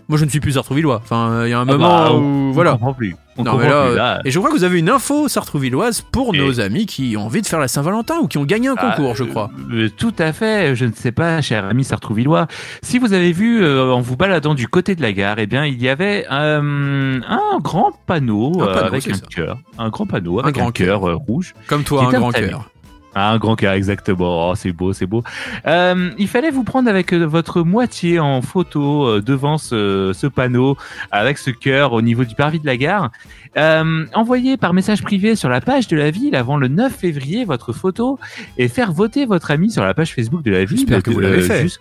moi, 0.09 0.17
je 0.17 0.25
ne 0.25 0.29
suis 0.29 0.39
plus 0.41 0.51
sartrouvillois. 0.53 1.01
Enfin, 1.03 1.45
il 1.45 1.49
y 1.49 1.53
a 1.53 1.59
un 1.59 1.61
Ah 1.61 1.65
moment 1.65 1.87
bah, 2.03 2.11
où 2.13 2.17
on- 2.17 2.51
voilà. 2.51 2.71
Comprend 2.73 2.93
plus. 2.93 3.15
On 3.39 3.43
Non, 3.43 3.51
comprend 3.51 3.67
mais 3.67 3.71
là, 3.73 3.81
plus, 3.83 3.91
euh, 3.91 3.95
là. 3.95 4.21
Et 4.25 4.31
je 4.31 4.39
crois 4.39 4.49
que 4.51 4.55
vous 4.57 4.63
avez 4.63 4.79
une 4.79 4.89
info 4.89 5.27
sartrouvilloise 5.27 6.01
pour 6.01 6.33
Et- 6.33 6.39
nos 6.39 6.59
amis 6.59 6.87
qui 6.87 7.15
ont 7.17 7.25
envie 7.27 7.41
de 7.41 7.45
faire 7.47 7.59
la 7.59 7.67
Saint-Valentin 7.67 8.15
ou 8.21 8.27
qui 8.27 8.37
ont 8.39 8.43
gagné 8.45 8.67
un 8.67 8.75
Ah, 8.77 8.95
concours, 8.95 9.15
je 9.15 9.23
crois. 9.25 9.49
euh, 9.71 9.89
tout 9.95 10.13
à 10.17 10.33
fait. 10.33 10.75
Je 10.75 10.85
ne 10.85 10.91
sais 10.93 11.11
pas, 11.11 11.39
cher 11.41 11.63
ami 11.65 11.83
sartrouvillois. 11.83 12.47
Si 12.81 12.97
vous 12.99 13.13
avez 13.13 13.31
vu 13.33 13.63
euh, 13.63 13.91
en 13.93 14.01
vous 14.01 14.17
baladant 14.17 14.55
du 14.55 14.67
côté 14.67 14.95
de 14.95 15.01
la 15.03 15.13
gare, 15.13 15.35
eh 15.37 15.45
bien, 15.45 15.65
il 15.65 15.81
y 15.81 15.87
avait 15.87 16.25
euh, 16.31 17.19
un 17.27 17.59
grand 17.59 17.91
panneau, 18.07 18.59
Un 18.59 18.63
euh, 18.63 18.73
panneau, 18.73 18.87
avec 18.87 19.07
un 19.07 19.17
cœur, 19.19 19.57
un 19.77 19.89
grand 19.89 20.05
panneau 20.07 20.39
avec 20.39 20.57
un, 20.57 20.61
grand 20.61 20.71
cœur 20.71 21.07
euh, 21.07 21.13
rouge. 21.15 21.53
Comme 21.67 21.83
toi, 21.83 22.05
un 22.07 22.11
grand 22.19 22.31
cœur. 22.31 22.69
Ah, 23.15 23.31
un 23.31 23.37
grand 23.39 23.55
cœur, 23.55 23.73
exactement. 23.73 24.49
Oh, 24.51 24.55
c'est 24.55 24.71
beau, 24.71 24.93
c'est 24.93 25.07
beau. 25.07 25.23
Euh, 25.65 26.11
il 26.19 26.27
fallait 26.27 26.51
vous 26.51 26.63
prendre 26.63 26.87
avec 26.89 27.13
euh, 27.13 27.25
votre 27.25 27.63
moitié 27.63 28.19
en 28.19 28.41
photo 28.43 29.07
euh, 29.07 29.21
devant 29.21 29.57
ce, 29.57 30.11
ce 30.13 30.27
panneau, 30.27 30.77
avec 31.11 31.39
ce 31.39 31.49
cœur 31.49 31.93
au 31.93 32.01
niveau 32.03 32.25
du 32.25 32.35
parvis 32.35 32.59
de 32.59 32.65
la 32.67 32.77
gare. 32.77 33.09
Euh, 33.57 34.05
envoyer 34.13 34.55
par 34.57 34.73
message 34.73 35.01
privé 35.01 35.35
sur 35.35 35.49
la 35.49 35.61
page 35.61 35.87
de 35.87 35.97
la 35.97 36.11
ville 36.11 36.35
avant 36.35 36.57
le 36.57 36.67
9 36.67 36.93
février 36.95 37.43
votre 37.43 37.73
photo 37.73 38.19
et 38.59 38.67
faire 38.67 38.91
voter 38.91 39.25
votre 39.25 39.49
ami 39.49 39.71
sur 39.71 39.83
la 39.83 39.95
page 39.95 40.13
Facebook 40.13 40.43
de 40.43 40.51
la 40.51 40.65
ville. 40.65 40.77
J'espère 40.77 41.01
que 41.01 41.09
vous 41.09 41.19
l'avez 41.19 41.41
fait. 41.41 41.67
jus- 41.67 41.79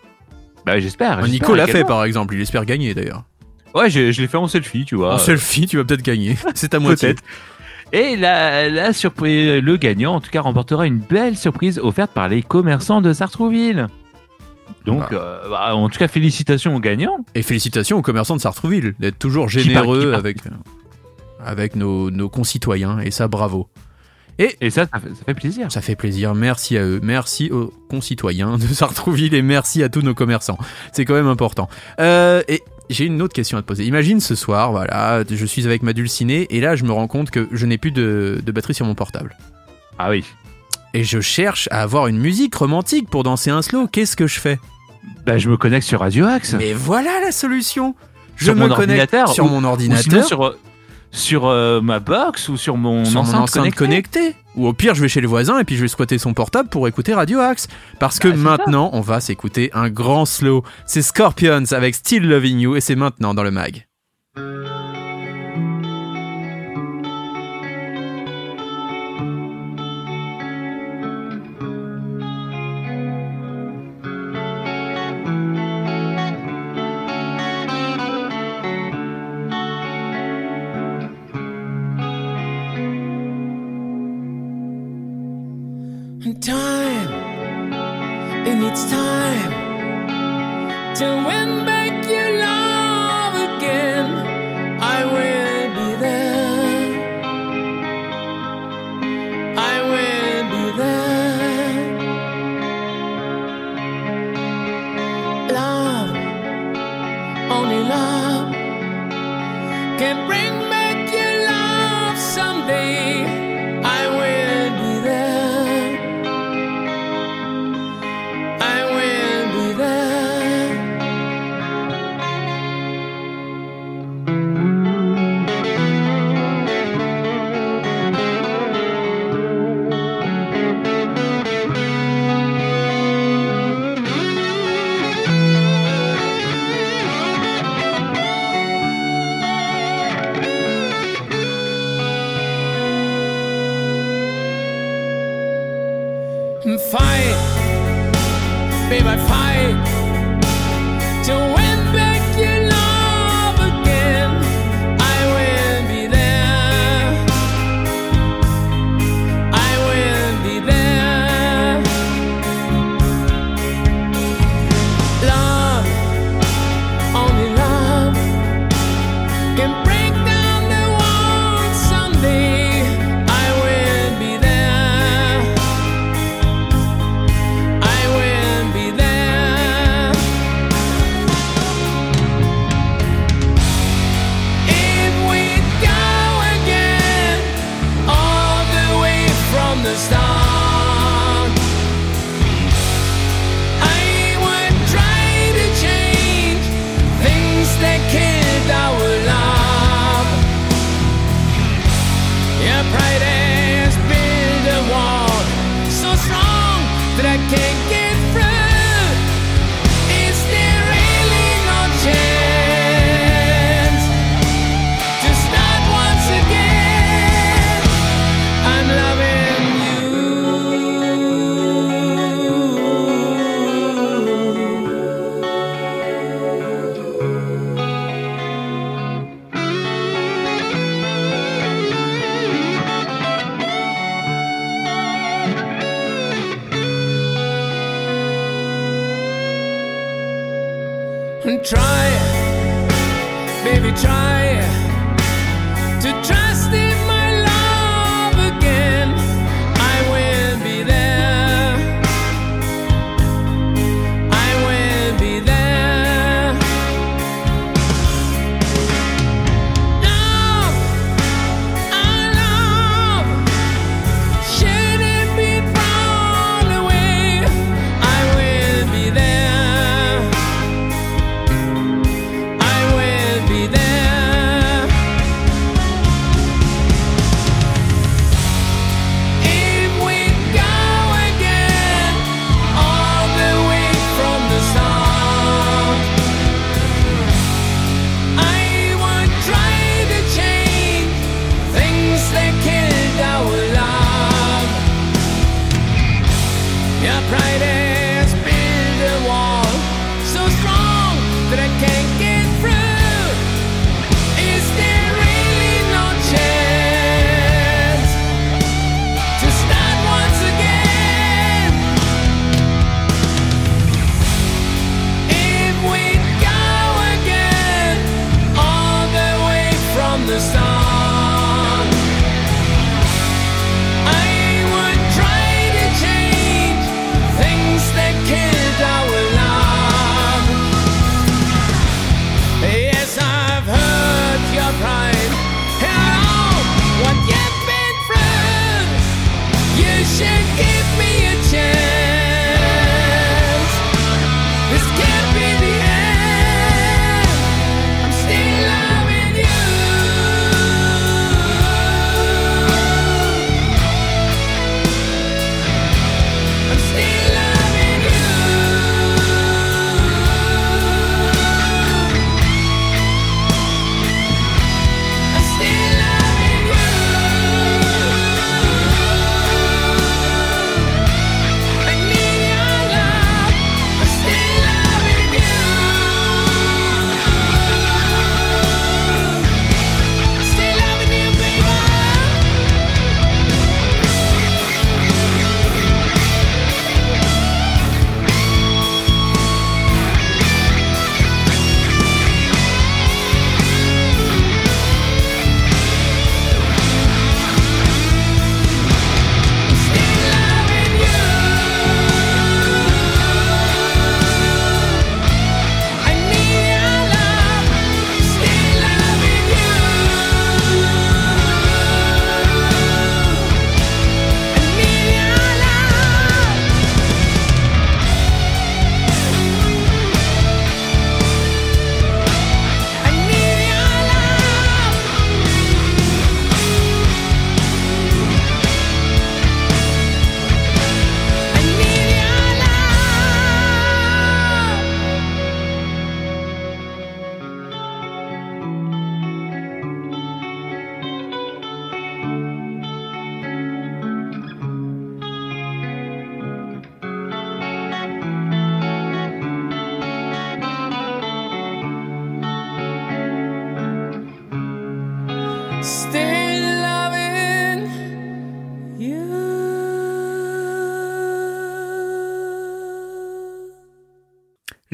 Bah, 0.65 0.79
j'espère. 0.81 1.21
Nico 1.27 1.55
l'a 1.55 1.67
fait 1.67 1.85
par 1.85 2.05
exemple, 2.05 2.35
il 2.35 2.41
espère 2.41 2.65
gagner 2.65 2.95
d'ailleurs. 2.95 3.25
Ouais, 3.75 3.91
je, 3.91 4.11
je 4.11 4.23
l'ai 4.23 4.27
fait 4.29 4.39
en 4.39 4.47
selfie, 4.49 4.87
tu 4.87 4.95
vois. 4.95 5.15
En 5.17 5.19
selfie, 5.19 5.67
tu 5.67 5.77
vas 5.77 5.85
peut-être 5.85 6.03
gagner. 6.03 6.35
C'est 6.55 6.73
à 6.73 6.79
moitié. 6.79 7.09
Peut-être. 7.09 7.23
Et 7.93 8.17
la, 8.17 8.69
la 8.69 8.93
surprise, 8.93 9.63
le 9.63 9.77
gagnant, 9.77 10.15
en 10.17 10.21
tout 10.21 10.31
cas, 10.31 10.41
remportera 10.41 10.87
une 10.87 10.99
belle 10.99 11.37
surprise 11.37 11.79
offerte 11.79 12.11
par 12.13 12.29
les 12.29 12.43
commerçants 12.43 13.01
de 13.01 13.13
Sartrouville. 13.13 13.87
Donc, 14.85 15.01
Bah. 15.01 15.09
euh, 15.13 15.49
bah, 15.51 15.75
en 15.77 15.89
tout 15.89 15.99
cas, 15.99 16.09
félicitations 16.09 16.75
aux 16.77 16.81
gagnants. 16.81 17.19
Et 17.35 17.43
félicitations 17.43 17.97
aux 17.99 18.03
commerçants 18.03 18.37
de 18.37 18.41
Sartrouville 18.41 18.95
d'être 18.99 19.19
toujours 19.19 19.47
Qui 19.49 19.61
généreux 19.61 20.11
qui 20.11 20.15
avec, 20.17 20.47
euh, 20.47 20.51
avec 21.45 21.77
nos, 21.77 22.11
nos 22.11 22.29
concitoyens. 22.29 22.99
Et 23.01 23.11
ça, 23.11 23.29
bravo. 23.29 23.69
Et 24.39 24.69
ça, 24.69 24.85
ça 24.93 25.01
fait, 25.01 25.09
ça 25.09 25.25
fait 25.25 25.35
plaisir. 25.35 25.73
Ça 25.73 25.81
fait 25.81 25.97
plaisir. 25.97 26.35
Merci 26.35 26.77
à 26.77 26.83
eux. 26.85 27.01
Merci 27.03 27.51
aux 27.51 27.73
concitoyens 27.89 28.59
de 28.59 28.67
Sartrouville 28.67 29.33
et 29.35 29.41
merci 29.41 29.83
à 29.83 29.89
tous 29.89 30.03
nos 30.03 30.13
commerçants. 30.13 30.59
C'est 30.93 31.07
quand 31.07 31.15
même 31.15 31.27
important. 31.29 31.69
Euh, 32.01 32.43
et 32.47 32.63
j'ai 32.91 33.05
une 33.05 33.21
autre 33.23 33.35
question 33.35 33.59
à 33.59 33.63
te 33.63 33.67
poser. 33.67 33.85
Imagine 33.85 34.21
ce 34.21 34.35
soir, 34.35 34.71
voilà, 34.71 35.23
je 35.29 35.45
suis 35.47 35.67
avec 35.67 35.83
ma 35.83 35.93
dulcinée 35.93 36.47
et 36.51 36.61
là 36.61 36.77
je 36.77 36.85
me 36.85 36.93
rends 36.93 37.09
compte 37.09 37.31
que 37.31 37.49
je 37.53 37.67
n'ai 37.67 37.79
plus 37.79 37.91
de, 37.93 38.41
de 38.45 38.53
batterie 38.53 38.75
sur 38.75 38.87
mon 38.87 38.95
portable. 38.95 39.37
Ah 39.99 40.11
oui. 40.11 40.25
Et 40.95 41.05
je 41.05 41.21
cherche 41.21 41.69
à 41.73 41.83
avoir 41.83 42.07
une 42.07 42.19
musique 42.19 42.55
romantique 42.55 43.09
pour 43.11 43.23
danser 43.23 43.51
un 43.51 43.61
slow. 43.63 43.87
Qu'est-ce 43.87 44.17
que 44.17 44.27
je 44.27 44.41
fais? 44.41 44.59
Bah, 45.27 45.37
je 45.39 45.49
me 45.51 45.57
connecte 45.57 45.87
sur 45.87 46.01
Radio 46.01 46.27
Axe. 46.27 46.55
Mais 46.59 46.73
voilà 46.73 47.21
la 47.21 47.33
solution. 47.33 47.95
Je 48.37 48.47
Sur 48.47 48.55
me 48.57 48.69
connecte 48.69 49.15
sur 49.33 49.45
ou- 49.45 49.49
mon 49.49 49.63
Ou 49.65 49.67
ordinateur. 49.67 50.03
sinon 50.05 50.23
sur, 50.23 50.45
euh, 50.47 50.59
sur 51.11 51.47
euh, 51.47 51.81
ma 51.81 52.01
box 52.01 52.49
ou 52.49 52.57
sur 52.57 52.77
mon 52.77 53.05
sur 53.05 53.23
mon 53.23 53.29
enceinte, 53.29 53.41
enceinte 53.43 53.75
connectée. 53.75 54.21
connectée. 54.21 54.37
Ou 54.57 54.67
au 54.67 54.73
pire, 54.73 54.95
je 54.95 55.03
vais 55.03 55.09
chez 55.09 55.21
le 55.21 55.29
voisin 55.29 55.59
et 55.59 55.65
puis 55.65 55.77
je 55.77 55.83
vais 55.83 55.89
squatter 55.89 56.19
son 56.19 56.35
portable 56.35 56.69
pour 56.69 56.89
écouter 56.89 57.15
Radio 57.15 57.41
Axe. 57.41 57.69
Parce 57.99 58.19
que 58.19 58.29
Bah, 58.29 58.37
maintenant, 58.37 58.91
on 58.93 59.01
va 59.01 59.21
s'écouter 59.21 59.71
un 59.75 59.91
grand 59.91 60.25
slow. 60.25 60.65
C'est 60.87 61.03
Scorpions 61.03 61.65
avec 61.73 61.95
Still 61.95 62.27
Loving 62.29 62.59
You 62.59 62.77
et 62.77 62.81
c'est 62.81 62.97
maintenant 62.97 63.35
dans 63.35 63.43
le 63.43 63.51
mag. 63.51 63.87
To 90.99 91.36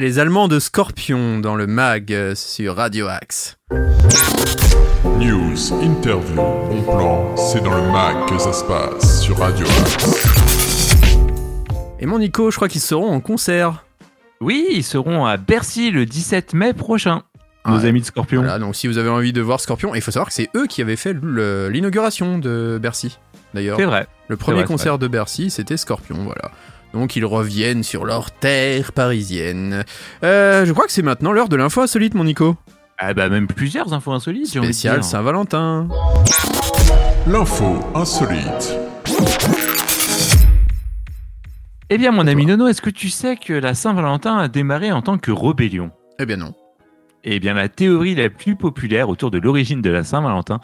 Les 0.03 0.19
Allemands 0.19 0.49
de 0.49 0.59
Scorpion 0.59 1.39
dans 1.39 1.55
le 1.55 1.65
mag 1.65 2.11
euh, 2.11 2.35
sur 2.35 2.75
Radio 2.75 3.07
Axe. 3.07 3.55
News, 5.17 5.71
interview, 5.81 6.35
bon 6.35 6.81
plan, 6.83 7.33
c'est 7.37 7.63
dans 7.63 7.73
le 7.73 7.89
mag 7.89 8.27
que 8.27 8.37
ça 8.37 8.51
se 8.51 8.65
passe 8.65 9.21
sur 9.21 9.37
Radio 9.37 9.65
Axe. 9.65 10.97
Et 12.01 12.05
mon 12.05 12.19
Nico, 12.19 12.51
je 12.51 12.57
crois 12.57 12.67
qu'ils 12.67 12.81
seront 12.81 13.13
en 13.13 13.21
concert. 13.21 13.85
Oui, 14.41 14.67
ils 14.71 14.83
seront 14.83 15.23
à 15.25 15.37
Bercy 15.37 15.89
le 15.89 16.05
17 16.05 16.53
mai 16.53 16.73
prochain. 16.73 17.21
Nos 17.65 17.79
Ouais. 17.79 17.85
amis 17.87 18.01
de 18.01 18.05
Scorpion. 18.05 18.41
Voilà, 18.41 18.59
donc 18.59 18.75
si 18.75 18.87
vous 18.89 18.97
avez 18.97 19.07
envie 19.07 19.31
de 19.31 19.39
voir 19.39 19.61
Scorpion, 19.61 19.95
il 19.95 20.01
faut 20.01 20.11
savoir 20.11 20.27
que 20.27 20.33
c'est 20.33 20.49
eux 20.53 20.67
qui 20.67 20.81
avaient 20.81 20.97
fait 20.97 21.13
l'inauguration 21.13 22.39
de 22.39 22.77
Bercy. 22.77 23.19
D'ailleurs, 23.53 23.77
C'est 23.77 23.85
vrai. 23.85 24.07
le 24.27 24.35
premier 24.35 24.57
vrai, 24.63 24.67
concert 24.67 24.99
de 24.99 25.07
Bercy, 25.07 25.49
c'était 25.49 25.77
Scorpion, 25.77 26.17
voilà. 26.25 26.51
Donc 26.93 27.15
ils 27.15 27.25
reviennent 27.25 27.83
sur 27.83 28.05
leur 28.05 28.31
terre 28.31 28.91
parisienne. 28.91 29.83
Euh, 30.23 30.65
je 30.65 30.71
crois 30.71 30.85
que 30.85 30.91
c'est 30.91 31.01
maintenant 31.01 31.31
l'heure 31.31 31.49
de 31.49 31.55
l'info 31.55 31.81
insolite, 31.81 32.13
mon 32.13 32.23
Nico. 32.23 32.55
Ah 32.99 33.13
bah 33.13 33.29
même 33.29 33.47
plusieurs 33.47 33.93
infos 33.93 34.11
insolites. 34.11 34.47
Spécial. 34.47 35.03
Saint-Valentin. 35.03 35.87
L'info 37.27 37.79
insolite. 37.95 38.77
Eh 41.89 41.97
bien 41.97 42.11
mon 42.11 42.27
ami 42.27 42.45
Nono, 42.45 42.67
est-ce 42.67 42.81
que 42.81 42.89
tu 42.89 43.09
sais 43.09 43.35
que 43.35 43.53
la 43.53 43.73
Saint-Valentin 43.73 44.37
a 44.37 44.47
démarré 44.47 44.91
en 44.91 45.01
tant 45.01 45.17
que 45.17 45.31
rébellion? 45.31 45.91
Eh 46.19 46.25
bien 46.25 46.37
non. 46.37 46.53
Eh 47.25 47.39
bien, 47.39 47.53
la 47.53 47.69
théorie 47.69 48.15
la 48.15 48.29
plus 48.29 48.55
populaire 48.55 49.07
autour 49.07 49.31
de 49.31 49.37
l'origine 49.37 49.81
de 49.81 49.89
la 49.89 50.03
Saint-Valentin 50.03 50.59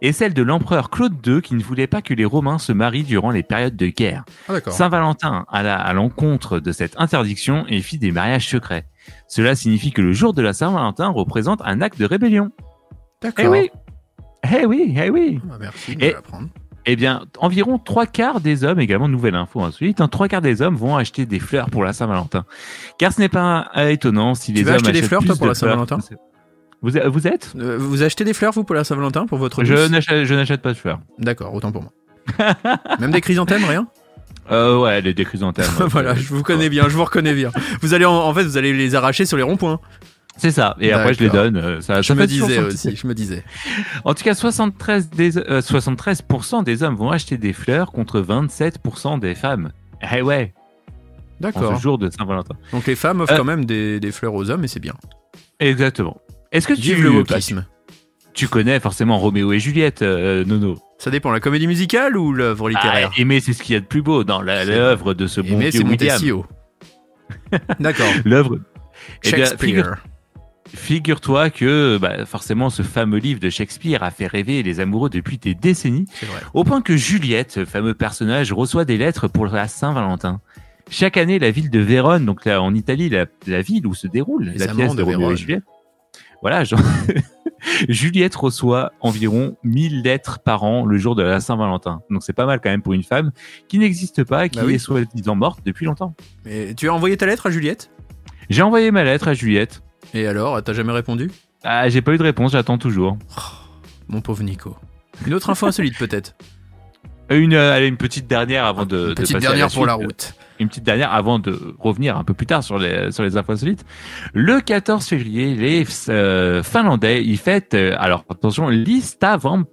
est 0.00 0.12
celle 0.12 0.32
de 0.32 0.42
l'empereur 0.42 0.90
Claude 0.90 1.14
II 1.26 1.42
qui 1.42 1.54
ne 1.54 1.62
voulait 1.62 1.88
pas 1.88 2.02
que 2.02 2.14
les 2.14 2.24
Romains 2.24 2.58
se 2.58 2.72
marient 2.72 3.02
durant 3.02 3.30
les 3.30 3.42
périodes 3.42 3.76
de 3.76 3.88
guerre. 3.88 4.24
Ah. 4.48 4.54
Saint-Valentin 4.70 5.44
alla 5.50 5.76
à 5.76 5.92
l'encontre 5.92 6.60
de 6.60 6.70
cette 6.70 6.94
interdiction 6.98 7.64
et 7.68 7.80
fit 7.80 7.98
des 7.98 8.12
mariages 8.12 8.48
secrets. 8.48 8.86
Cela 9.26 9.56
signifie 9.56 9.92
que 9.92 10.02
le 10.02 10.12
jour 10.12 10.34
de 10.34 10.42
la 10.42 10.52
Saint-Valentin 10.52 11.08
représente 11.08 11.60
un 11.64 11.80
acte 11.80 11.98
de 11.98 12.06
rébellion. 12.06 12.50
D'accord. 13.20 13.44
Eh 13.46 13.48
oui 13.48 13.70
Eh 14.52 14.66
oui, 14.66 14.94
eh 14.96 15.10
oui 15.10 15.40
Ah 15.42 15.46
bah, 15.50 15.56
merci 15.60 15.96
de 15.96 16.04
Et-. 16.04 16.14
Eh 16.86 16.96
bien, 16.96 17.24
environ 17.38 17.78
trois 17.78 18.06
quarts 18.06 18.40
des 18.40 18.62
hommes, 18.62 18.78
également 18.78 19.08
nouvelle 19.08 19.34
info 19.34 19.62
insolite, 19.62 20.00
hein, 20.00 20.08
trois 20.08 20.28
quarts 20.28 20.42
des 20.42 20.60
hommes 20.60 20.76
vont 20.76 20.96
acheter 20.96 21.24
des 21.24 21.38
fleurs 21.38 21.70
pour 21.70 21.82
la 21.82 21.92
Saint-Valentin. 21.92 22.44
Car 22.98 23.12
ce 23.12 23.20
n'est 23.20 23.30
pas 23.30 23.70
étonnant 23.88 24.34
si 24.34 24.52
Tu 24.52 24.62
les 24.62 24.68
hommes 24.68 24.74
acheter 24.76 24.92
des 24.92 24.98
achètent 24.98 25.08
fleurs, 25.08 25.20
plus 25.20 25.28
toi, 25.28 25.36
pour 25.36 25.46
de 25.46 25.50
la 25.50 25.54
Saint-Valentin? 25.54 25.98
Vous, 26.82 26.90
vous 27.06 27.26
êtes? 27.26 27.52
Euh, 27.56 27.78
vous 27.78 28.02
achetez 28.02 28.24
des 28.24 28.34
fleurs, 28.34 28.52
vous, 28.52 28.64
pour 28.64 28.74
la 28.74 28.84
Saint-Valentin, 28.84 29.26
pour 29.26 29.38
votre 29.38 29.64
Je 29.64 29.88
n'achète, 29.88 30.26
je 30.26 30.34
n'achète 30.34 30.60
pas 30.60 30.72
de 30.72 30.78
fleurs. 30.78 31.00
D'accord, 31.18 31.54
autant 31.54 31.72
pour 31.72 31.82
moi. 31.82 31.92
Même 33.00 33.10
des 33.10 33.22
chrysanthèmes, 33.22 33.64
rien? 33.64 33.86
Euh, 34.50 34.78
ouais, 34.78 35.00
les 35.00 35.14
des 35.14 35.24
chrysanthèmes. 35.24 35.64
Voilà, 35.88 36.14
je 36.14 36.28
vous 36.28 36.42
connais 36.42 36.68
bien, 36.68 36.88
je 36.88 36.96
vous 36.96 37.04
reconnais 37.04 37.32
bien. 37.32 37.50
Vous 37.80 37.94
allez 37.94 38.04
en, 38.04 38.12
en 38.14 38.34
fait, 38.34 38.44
vous 38.44 38.58
allez 38.58 38.74
les 38.74 38.94
arracher 38.94 39.24
sur 39.24 39.38
les 39.38 39.42
ronds-points. 39.42 39.80
C'est 40.36 40.50
ça. 40.50 40.76
Et 40.80 40.92
après, 40.92 41.14
je 41.14 41.20
les 41.20 41.30
donne. 41.30 41.56
euh, 41.56 41.80
Ça, 41.80 42.02
Je 42.02 42.08
ça 42.08 42.14
me 42.14 42.26
disais 42.26 42.58
aussi, 42.58 42.96
je 42.96 43.06
me 43.06 43.14
disais. 43.14 43.44
En 44.04 44.14
tout 44.14 44.24
cas, 44.24 44.34
73 44.34 45.10
des, 45.10 45.38
euh, 45.38 45.60
73% 45.60 46.64
des 46.64 46.82
hommes 46.82 46.96
vont 46.96 47.10
acheter 47.10 47.36
des 47.38 47.52
fleurs 47.52 47.92
contre 47.92 48.20
27% 48.20 49.20
des 49.20 49.34
femmes. 49.34 49.70
Eh 50.12 50.22
ouais, 50.22 50.52
D'accord. 51.40 51.78
jour 51.78 51.98
de 51.98 52.10
Saint-Valentin. 52.10 52.56
Donc 52.72 52.86
les 52.86 52.96
femmes 52.96 53.20
offrent 53.20 53.32
Euh, 53.34 53.38
quand 53.38 53.44
même 53.44 53.64
des, 53.64 54.00
des 54.00 54.12
fleurs 54.12 54.34
aux 54.34 54.50
hommes 54.50 54.64
et 54.64 54.68
c'est 54.68 54.80
bien. 54.80 54.94
Exactement. 55.60 56.20
Est-ce 56.52 56.66
que 56.66 56.74
tu, 56.74 56.80
Vive 56.80 57.02
le 57.04 57.10
wokisme. 57.10 57.64
tu 58.34 58.48
connais 58.48 58.80
forcément 58.80 59.18
Roméo 59.18 59.52
et 59.52 59.60
Juliette, 59.60 60.02
euh, 60.02 60.44
Nono? 60.44 60.78
Ça 60.98 61.10
dépend, 61.10 61.30
la 61.32 61.40
comédie 61.40 61.66
musicale 61.66 62.16
ou 62.16 62.32
l'œuvre 62.32 62.68
littéraire? 62.68 63.10
Ah, 63.12 63.20
Aimer, 63.20 63.40
c'est 63.40 63.52
ce 63.52 63.62
qu'il 63.62 63.74
y 63.74 63.76
a 63.76 63.80
de 63.80 63.86
plus 63.86 64.02
beau 64.02 64.24
dans 64.24 64.40
l'œuvre 64.42 65.14
de 65.14 65.26
ce 65.26 65.40
bon 65.40 65.54
Aimer, 65.60 65.70
vieux 65.70 65.82
c'est 65.82 65.86
William. 65.86 66.42
D'accord. 67.80 68.06
L'œuvre. 68.24 68.58
Eh 69.24 69.30
bien, 69.32 69.44
Shakespeare. 69.46 69.58
figure- 69.58 69.96
Figure-toi 70.74 71.50
que 71.50 71.98
bah, 71.98 72.26
forcément 72.26 72.68
ce 72.68 72.82
fameux 72.82 73.18
livre 73.18 73.40
de 73.40 73.48
Shakespeare 73.48 74.02
a 74.02 74.10
fait 74.10 74.26
rêver 74.26 74.62
les 74.62 74.80
amoureux 74.80 75.08
depuis 75.08 75.38
des 75.38 75.54
décennies, 75.54 76.06
au 76.52 76.64
point 76.64 76.82
que 76.82 76.96
Juliette, 76.96 77.52
ce 77.52 77.64
fameux 77.64 77.94
personnage, 77.94 78.52
reçoit 78.52 78.84
des 78.84 78.98
lettres 78.98 79.28
pour 79.28 79.46
la 79.46 79.68
Saint-Valentin. 79.68 80.40
Chaque 80.90 81.16
année, 81.16 81.38
la 81.38 81.50
ville 81.50 81.70
de 81.70 81.78
Vérone, 81.78 82.26
donc 82.26 82.44
là 82.44 82.60
en 82.60 82.74
Italie, 82.74 83.08
la, 83.08 83.26
la 83.46 83.62
ville 83.62 83.86
où 83.86 83.94
se 83.94 84.06
déroule 84.06 84.44
Les 84.54 84.66
la 84.66 84.74
pièce 84.74 84.94
de 84.94 85.02
Roméo 85.02 85.32
et 85.32 85.36
Juliette. 85.36 85.62
Voilà, 86.42 86.62
genre, 86.64 86.80
Juliette 87.88 88.34
reçoit 88.34 88.92
environ 89.00 89.56
1000 89.64 90.02
lettres 90.02 90.40
par 90.40 90.62
an 90.64 90.84
le 90.84 90.98
jour 90.98 91.14
de 91.14 91.22
la 91.22 91.40
Saint-Valentin. 91.40 92.02
Donc 92.10 92.22
c'est 92.22 92.34
pas 92.34 92.44
mal 92.44 92.60
quand 92.62 92.68
même 92.68 92.82
pour 92.82 92.92
une 92.92 93.02
femme 93.02 93.32
qui 93.68 93.78
n'existe 93.78 94.24
pas, 94.24 94.48
qui 94.50 94.58
Bah 94.58 94.64
oui. 94.66 94.74
est 94.74 94.78
soi-disant 94.78 95.36
morte 95.36 95.60
depuis 95.64 95.86
longtemps. 95.86 96.14
Mais 96.44 96.74
tu 96.74 96.88
as 96.88 96.94
envoyé 96.94 97.16
ta 97.16 97.24
lettre 97.26 97.46
à 97.46 97.50
Juliette? 97.50 97.90
J'ai 98.50 98.60
envoyé 98.62 98.90
ma 98.90 99.04
lettre 99.04 99.28
à 99.28 99.34
Juliette. 99.34 99.82
Et 100.14 100.28
alors, 100.28 100.62
t'as 100.62 100.72
jamais 100.72 100.92
répondu? 100.92 101.30
Ah, 101.64 101.88
j'ai 101.88 102.00
pas 102.00 102.12
eu 102.12 102.18
de 102.18 102.22
réponse, 102.22 102.52
j'attends 102.52 102.78
toujours. 102.78 103.18
Mon 104.06 104.20
pauvre 104.20 104.44
Nico. 104.44 104.76
Une 105.26 105.34
autre 105.34 105.50
info 105.50 105.66
insolite 105.66 105.98
peut-être? 105.98 106.36
Une, 107.30 107.54
euh, 107.54 107.74
allez, 107.74 107.88
une 107.88 107.96
petite 107.96 108.28
dernière 108.28 108.64
avant 108.64 108.86
de. 108.86 109.08
Une 109.08 109.14
petite 109.14 109.38
dernière 109.38 109.66
la 109.66 109.72
pour 109.72 109.86
la 109.86 109.94
route. 109.94 110.34
une 110.60 110.68
petite 110.68 110.84
dernière 110.84 111.12
avant 111.12 111.38
de 111.38 111.74
revenir 111.80 112.16
un 112.16 112.22
peu 112.22 112.34
plus 112.34 112.46
tard 112.46 112.62
sur 112.62 112.78
les 112.78 113.10
sur 113.10 113.22
les 113.22 113.36
infos 113.36 113.52
insolites. 113.52 113.84
Le 114.34 114.60
14 114.60 115.04
février, 115.04 115.54
les 115.54 115.84
euh, 116.10 116.62
Finlandais 116.62 117.24
ils 117.24 117.38
fêtent 117.38 117.74
euh, 117.74 117.96
alors 117.98 118.24
attention 118.28 118.68
l'Istavan 118.68 119.64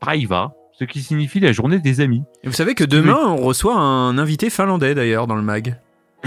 Praiva, 0.00 0.52
ce 0.78 0.84
qui 0.84 1.00
signifie 1.00 1.38
la 1.38 1.52
journée 1.52 1.78
des 1.78 2.00
amis. 2.00 2.24
Et 2.42 2.48
vous 2.48 2.54
savez 2.54 2.74
que 2.74 2.84
demain, 2.84 3.24
on 3.24 3.36
reçoit 3.36 3.76
un 3.76 4.18
invité 4.18 4.50
finlandais 4.50 4.94
d'ailleurs 4.94 5.28
dans 5.28 5.36
le 5.36 5.42
mag. 5.42 5.78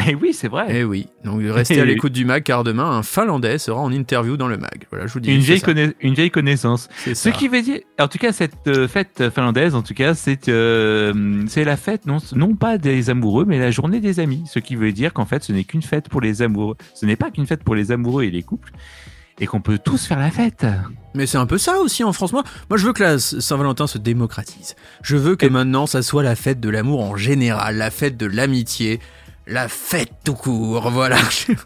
Et 0.08 0.16
oui, 0.16 0.34
c'est 0.34 0.48
vrai. 0.48 0.66
Eh 0.70 0.84
oui, 0.84 1.08
donc 1.24 1.42
restez 1.44 1.80
à 1.80 1.86
l'écoute 1.86 2.12
du 2.14 2.26
mag 2.26 2.42
car 2.44 2.64
demain, 2.64 2.90
un 2.90 3.04
finlandais 3.04 3.58
sera 3.60 3.80
en 3.80 3.92
interview 3.92 4.38
dans 4.38 4.48
le 4.48 4.58
mag. 4.58 4.86
Voilà, 4.90 5.06
je 5.08 5.14
vous 5.14 5.20
dis. 5.20 5.32
Une 5.34 5.40
vieille, 5.42 5.62
conna- 5.62 5.94
une 6.02 6.14
vieille 6.16 6.32
connaissance. 6.32 6.90
C'est 6.98 7.14
Ce 7.16 7.30
ça. 7.30 7.32
qui 7.32 7.48
veut 7.48 7.62
dire, 7.62 7.80
en 8.00 8.08
tout 8.08 8.18
cas, 8.18 8.32
cette 8.34 8.68
euh, 8.68 8.88
fête 8.88 9.30
finlandaise, 9.34 9.76
en 9.76 9.82
tout 9.84 9.94
cas, 9.94 10.14
c'est 10.16 10.50
euh, 10.50 11.44
c'est 11.48 11.64
la 11.64 11.78
fête 11.78 12.06
non 12.08 12.18
non 12.36 12.56
pas 12.56 12.78
des 12.78 13.10
amoureux, 13.12 13.46
mais 13.48 13.60
la 13.60 13.72
journée 13.72 14.00
des 14.00 14.20
amis. 14.20 14.44
Ce 14.48 14.60
qui 14.60 14.76
veut 14.76 14.92
dire 14.92 15.14
qu'en 15.14 15.26
fait, 15.26 15.44
ce 15.44 15.52
n'est 15.54 15.64
qu'une 15.64 15.84
fête 15.84 16.10
pour 16.10 16.22
les 16.22 16.42
amoureux. 16.42 16.76
Ce 16.96 17.06
n'est 17.06 17.16
pas 17.16 17.30
qu'une 17.30 17.46
fête 17.48 17.64
pour 17.64 17.76
les 17.76 17.92
amoureux 17.92 18.24
et 18.24 18.32
les 18.32 18.42
couples, 18.44 18.72
et 19.40 19.46
qu'on 19.46 19.62
peut 19.62 19.78
tous 19.78 20.06
faire 20.08 20.20
la 20.20 20.32
fête. 20.32 20.66
Mais 21.14 21.28
c'est 21.28 21.38
un 21.38 21.46
peu 21.46 21.60
ça 21.60 21.78
aussi 21.80 22.04
en 22.04 22.14
France. 22.14 22.34
Moi, 22.34 22.44
moi 22.70 22.78
je 22.78 22.86
veux 22.88 22.94
que 22.94 23.04
la 23.04 23.20
Saint-Valentin 23.20 23.86
se 23.88 24.00
démocratise. 24.00 24.76
Je 25.04 25.16
veux 25.18 25.36
que 25.36 25.46
Et- 25.46 25.50
maintenant, 25.52 25.86
ça 25.86 26.02
soit 26.02 26.24
la 26.24 26.36
fête 26.36 26.60
de 26.60 26.70
l'amour 26.70 27.02
en 27.04 27.16
général, 27.16 27.78
la 27.78 27.92
fête 27.92 28.18
de 28.18 28.26
l'amitié, 28.26 29.00
la 29.48 29.68
fête 29.68 30.12
tout 30.24 30.34
court. 30.34 30.90
Voilà. 30.90 31.18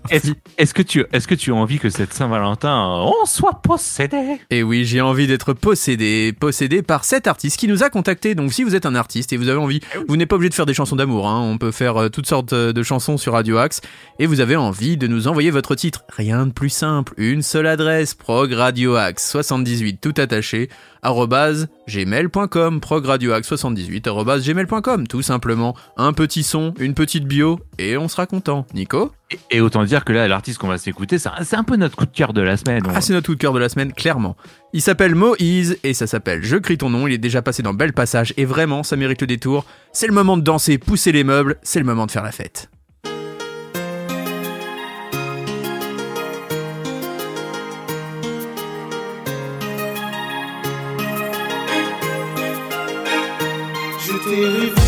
Est-ce 0.10 0.74
que 0.74 0.82
tu 0.82 1.06
est-ce 1.12 1.28
que 1.28 1.36
tu 1.36 1.52
as 1.52 1.56
envie 1.56 1.80
que 1.80 1.90
cette 1.90 2.14
Saint-Valentin 2.14 3.04
on 3.06 3.26
soit 3.26 3.62
possédé? 3.62 4.40
Et 4.50 4.64
oui, 4.64 4.86
j'ai 4.86 5.02
envie 5.02 5.28
d'être 5.28 5.54
possédé, 5.54 6.34
possédé 6.38 6.82
par 6.82 7.04
cet 7.04 7.28
artiste 7.28 7.60
qui 7.60 7.68
nous 7.68 7.84
a 7.84 7.90
contacté. 7.90 8.36
Donc 8.36 8.54
si 8.54 8.64
vous 8.64 8.76
êtes 8.76 8.86
un 8.86 8.96
artiste 8.96 9.34
et 9.34 9.38
vous 9.38 9.50
avez 9.50 9.60
envie, 9.60 9.82
vous 10.08 10.18
n'êtes 10.18 10.30
pas 10.30 10.36
obligé 10.36 10.50
de 10.50 10.56
faire 10.56 10.66
des 10.66 10.74
chansons 10.74 10.96
d'amour, 10.96 11.28
hein. 11.28 11.42
on 11.42 11.58
peut 11.58 11.72
faire 11.72 11.98
euh, 11.98 12.10
toutes 12.10 12.28
sortes 12.28 12.54
euh, 12.54 12.74
de 12.74 12.84
chansons 12.84 13.18
sur 13.18 13.34
Radio 13.34 13.58
Axe, 13.58 13.82
et 14.20 14.26
vous 14.26 14.40
avez 14.40 14.56
envie 14.56 14.98
de 14.98 15.08
nous 15.08 15.28
envoyer 15.28 15.52
votre 15.52 15.76
titre. 15.76 16.04
Rien 16.10 16.48
de 16.48 16.52
plus 16.52 16.70
simple, 16.70 17.14
une 17.18 17.42
seule 17.42 17.68
adresse, 17.68 18.14
progradioaxe 18.14 19.30
78 19.30 20.00
tout 20.02 20.14
attaché, 20.18 20.70
arrobase 21.02 21.68
gmail.com, 21.88 22.80
progradioaxe 22.80 23.48
78 23.48 24.08
arrobase 24.08 24.46
gmail.com, 24.46 25.08
tout 25.08 25.22
simplement. 25.22 25.76
Un 25.98 26.14
petit 26.14 26.44
son, 26.44 26.74
une 26.80 26.94
petite 26.94 27.26
bio, 27.26 27.60
et 27.78 27.98
on 27.98 28.08
sera 28.08 28.26
content. 28.26 28.66
Nico 28.74 29.12
et, 29.30 29.58
et 29.58 29.62
autant 29.62 29.84
dire 29.84 30.06
que 30.06 30.14
là, 30.14 30.28
l'artiste 30.28 30.58
qu'on 30.60 30.68
va 30.68 30.78
s'écouter, 30.78 31.18
c'est 31.20 31.30
un, 31.30 31.44
c'est 31.44 31.56
un 31.56 31.64
peu 31.64 31.76
notre 31.76 31.96
coup 31.96 32.06
de 32.06 32.12
cœur 32.12 32.34
de 32.34 32.42
la 32.42 32.56
semaine. 32.58 32.84
On- 32.88 32.92
Ah, 32.96 33.02
c'est 33.02 33.14
notre 33.14 33.26
coup 33.28 33.36
de 33.36 33.40
cœur 33.40 33.54
de 33.54 33.60
la 33.60 33.70
semaine, 33.70 33.92
clairement. 33.94 34.38
Il 34.74 34.82
s'appelle 34.82 35.16
Moïse 35.16 35.78
et 35.84 35.94
ça 35.94 36.08
s'appelle 36.08 36.44
Je 36.44 36.56
crie 36.58 36.78
ton 36.78 36.90
nom. 36.90 37.08
Il 37.08 37.14
est 37.14 37.18
déjà 37.18 37.42
passé 37.42 37.62
dans 37.64 37.74
Bel 37.74 37.94
Passage 37.94 38.34
et 38.38 38.46
vraiment, 38.46 38.84
ça 38.84 38.96
mérite 38.96 39.22
le 39.22 39.28
détour. 39.28 39.66
C'est 39.92 40.08
le 40.08 40.14
moment 40.14 40.38
de 40.38 40.44
danser, 40.44 40.78
pousser 40.78 41.12
les 41.12 41.24
meubles, 41.24 41.58
c'est 41.64 41.80
le 41.80 41.86
moment 41.86 42.06
de 42.06 42.12
faire 42.12 42.24
la 42.24 42.32
fête. 42.32 42.70
Je 54.38 54.87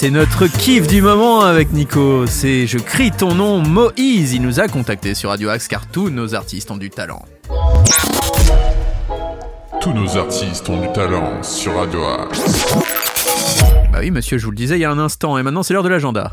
c'est 0.00 0.10
notre 0.10 0.46
kiff 0.46 0.86
du 0.86 1.02
moment 1.02 1.40
avec 1.40 1.72
Nico. 1.72 2.24
C'est 2.28 2.68
Je 2.68 2.78
crie 2.78 3.10
ton 3.10 3.34
nom, 3.34 3.58
Moïse. 3.58 4.32
Il 4.32 4.42
nous 4.42 4.60
a 4.60 4.68
contacté 4.68 5.12
sur 5.12 5.30
Radio 5.30 5.48
Axe 5.48 5.66
car 5.66 5.88
tous 5.88 6.08
nos 6.08 6.36
artistes 6.36 6.70
ont 6.70 6.76
du 6.76 6.88
talent. 6.88 7.24
Tous 9.80 9.92
nos 9.92 10.16
artistes 10.16 10.68
ont 10.68 10.80
du 10.80 10.86
talent 10.92 11.42
sur 11.42 11.74
Radio 11.74 12.04
Axe. 12.04 12.76
Bah 13.92 13.98
oui, 13.98 14.12
monsieur, 14.12 14.38
je 14.38 14.44
vous 14.44 14.52
le 14.52 14.56
disais 14.56 14.76
il 14.76 14.82
y 14.82 14.84
a 14.84 14.90
un 14.92 15.00
instant, 15.00 15.36
et 15.36 15.42
maintenant 15.42 15.64
c'est 15.64 15.74
l'heure 15.74 15.82
de 15.82 15.88
l'agenda. 15.88 16.30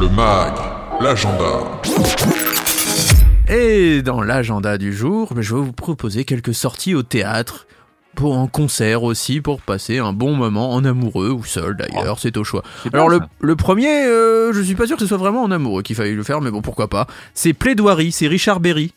Le 0.00 0.08
MAG, 0.08 0.54
l'agenda. 1.00 1.60
Et 3.48 4.02
dans 4.02 4.22
l'agenda 4.22 4.76
du 4.76 4.92
jour, 4.92 5.32
bah, 5.32 5.40
je 5.40 5.54
vais 5.54 5.60
vous 5.60 5.72
proposer 5.72 6.24
quelques 6.24 6.54
sorties 6.54 6.96
au 6.96 7.04
théâtre, 7.04 7.68
pour 8.14 8.36
en 8.36 8.46
concert 8.46 9.02
aussi, 9.02 9.40
pour 9.40 9.60
passer 9.60 9.98
un 9.98 10.12
bon 10.12 10.34
moment 10.34 10.72
en 10.72 10.84
amoureux 10.84 11.30
ou 11.30 11.44
seul 11.44 11.76
d'ailleurs, 11.76 12.18
c'est 12.18 12.36
au 12.36 12.44
choix. 12.44 12.62
Alors 12.92 13.08
le, 13.08 13.20
le 13.40 13.56
premier, 13.56 14.04
euh, 14.06 14.52
je 14.52 14.60
suis 14.62 14.74
pas 14.74 14.86
sûr 14.86 14.96
que 14.96 15.02
ce 15.02 15.08
soit 15.08 15.18
vraiment 15.18 15.42
en 15.42 15.50
amoureux 15.50 15.82
qu'il 15.82 15.96
faille 15.96 16.14
le 16.14 16.22
faire, 16.22 16.40
mais 16.40 16.50
bon 16.50 16.62
pourquoi 16.62 16.88
pas. 16.88 17.06
C'est 17.34 17.52
Plaidoirie, 17.52 18.12
c'est 18.12 18.26
Richard 18.28 18.60
Berry. 18.60 18.92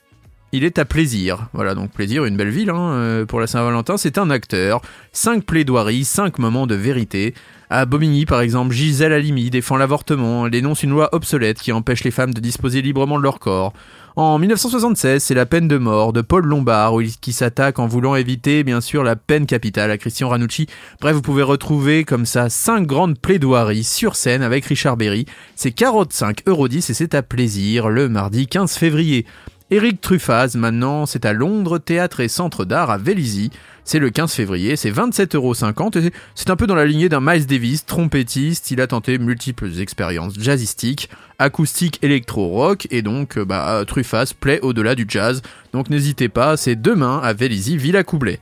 Il 0.54 0.64
est 0.64 0.80
à 0.80 0.86
plaisir. 0.86 1.50
Voilà, 1.52 1.76
donc 1.76 1.92
plaisir, 1.92 2.24
une 2.24 2.38
belle 2.38 2.50
ville 2.50 2.70
hein, 2.70 2.92
euh, 2.92 3.26
pour 3.26 3.42
la 3.42 3.48
Saint-Valentin. 3.48 3.98
C'est 3.98 4.18
un 4.18 4.30
acteur. 4.30 4.82
Cinq 5.12 5.46
plaidoiries, 5.46 6.06
cinq 6.06 6.40
moments 6.40 6.68
de 6.68 6.76
vérité. 6.76 7.34
À 7.70 7.86
Bobigny, 7.86 8.26
par 8.26 8.40
exemple, 8.40 8.74
Gisèle 8.74 9.12
Halimi 9.12 9.50
défend 9.50 9.76
l'avortement. 9.76 10.46
Elle 10.46 10.52
dénonce 10.52 10.84
une 10.84 10.92
loi 10.92 11.10
obsolète 11.12 11.60
qui 11.60 11.74
empêche 11.74 12.06
les 12.06 12.12
femmes 12.12 12.34
de 12.34 12.40
disposer 12.40 12.82
librement 12.82 13.18
de 13.18 13.24
leur 13.24 13.40
corps. 13.40 13.74
En 14.16 14.40
1976, 14.40 15.22
c'est 15.22 15.34
la 15.34 15.46
peine 15.46 15.68
de 15.68 15.78
mort 15.78 16.14
de 16.14 16.22
Paul 16.22 16.46
Lombard, 16.46 16.94
qui 17.20 17.34
s'attaque 17.34 17.78
en 17.78 17.86
voulant 17.86 18.16
éviter, 18.16 18.64
bien 18.64 18.80
sûr, 18.80 19.04
la 19.04 19.18
peine 19.18 19.46
capitale 19.46 19.92
à 19.92 19.98
Christian 19.98 20.30
Ranucci. 20.30 20.68
Bref, 21.02 21.14
vous 21.14 21.22
pouvez 21.22 21.44
retrouver 21.44 22.06
comme 22.06 22.26
ça 22.26 22.50
cinq 22.50 22.88
grandes 22.88 23.20
plaidoiries 23.20 23.84
sur 23.84 24.16
scène 24.16 24.44
avec 24.44 24.66
Richard 24.66 24.96
Berry. 24.96 25.26
C'est 25.56 25.78
45,10 25.78 26.44
euros 26.48 26.68
et 26.68 26.82
c'est 26.82 27.16
à 27.16 27.22
plaisir 27.22 27.90
le 27.90 28.08
mardi 28.08 28.48
15 28.48 28.76
février. 28.76 29.26
Eric 29.70 30.00
Truffaz, 30.00 30.56
maintenant, 30.56 31.06
c'est 31.06 31.26
à 31.26 31.34
Londres, 31.34 31.78
théâtre 31.78 32.22
et 32.22 32.30
centre 32.30 32.64
d'art 32.64 32.90
à 32.90 32.98
Vélizy. 32.98 33.52
C'est 33.84 34.00
le 34.00 34.10
15 34.10 34.32
février, 34.32 34.78
c'est 34.78 34.90
27,50€ 34.92 35.98
et 35.98 36.12
c'est- 36.36 36.50
un 36.50 36.56
peu 36.56 36.68
dans 36.68 36.76
la 36.76 36.86
lignée 36.86 37.10
d'un 37.10 37.20
Miles 37.22 37.46
Davis, 37.46 37.86
trompettiste. 37.86 38.72
Il 38.72 38.80
a 38.80 38.88
tenté 38.88 39.18
multiples 39.18 39.70
expériences 39.80 40.40
jazzistiques, 40.40 41.10
acoustique, 41.38 42.00
électro-rock 42.02 42.88
et 42.92 43.02
donc, 43.02 43.38
euh, 43.38 43.44
bah, 43.46 43.84
Truffaz 43.86 44.34
plaît 44.40 44.60
au-delà 44.62 44.96
du 44.96 45.06
jazz. 45.08 45.42
Donc 45.74 45.90
n'hésitez 45.90 46.30
pas, 46.30 46.56
c'est 46.56 46.76
demain 46.82 47.20
à 47.22 47.34
Vélizy, 47.34 47.76
Villa 47.78 48.04
Coublet. 48.06 48.40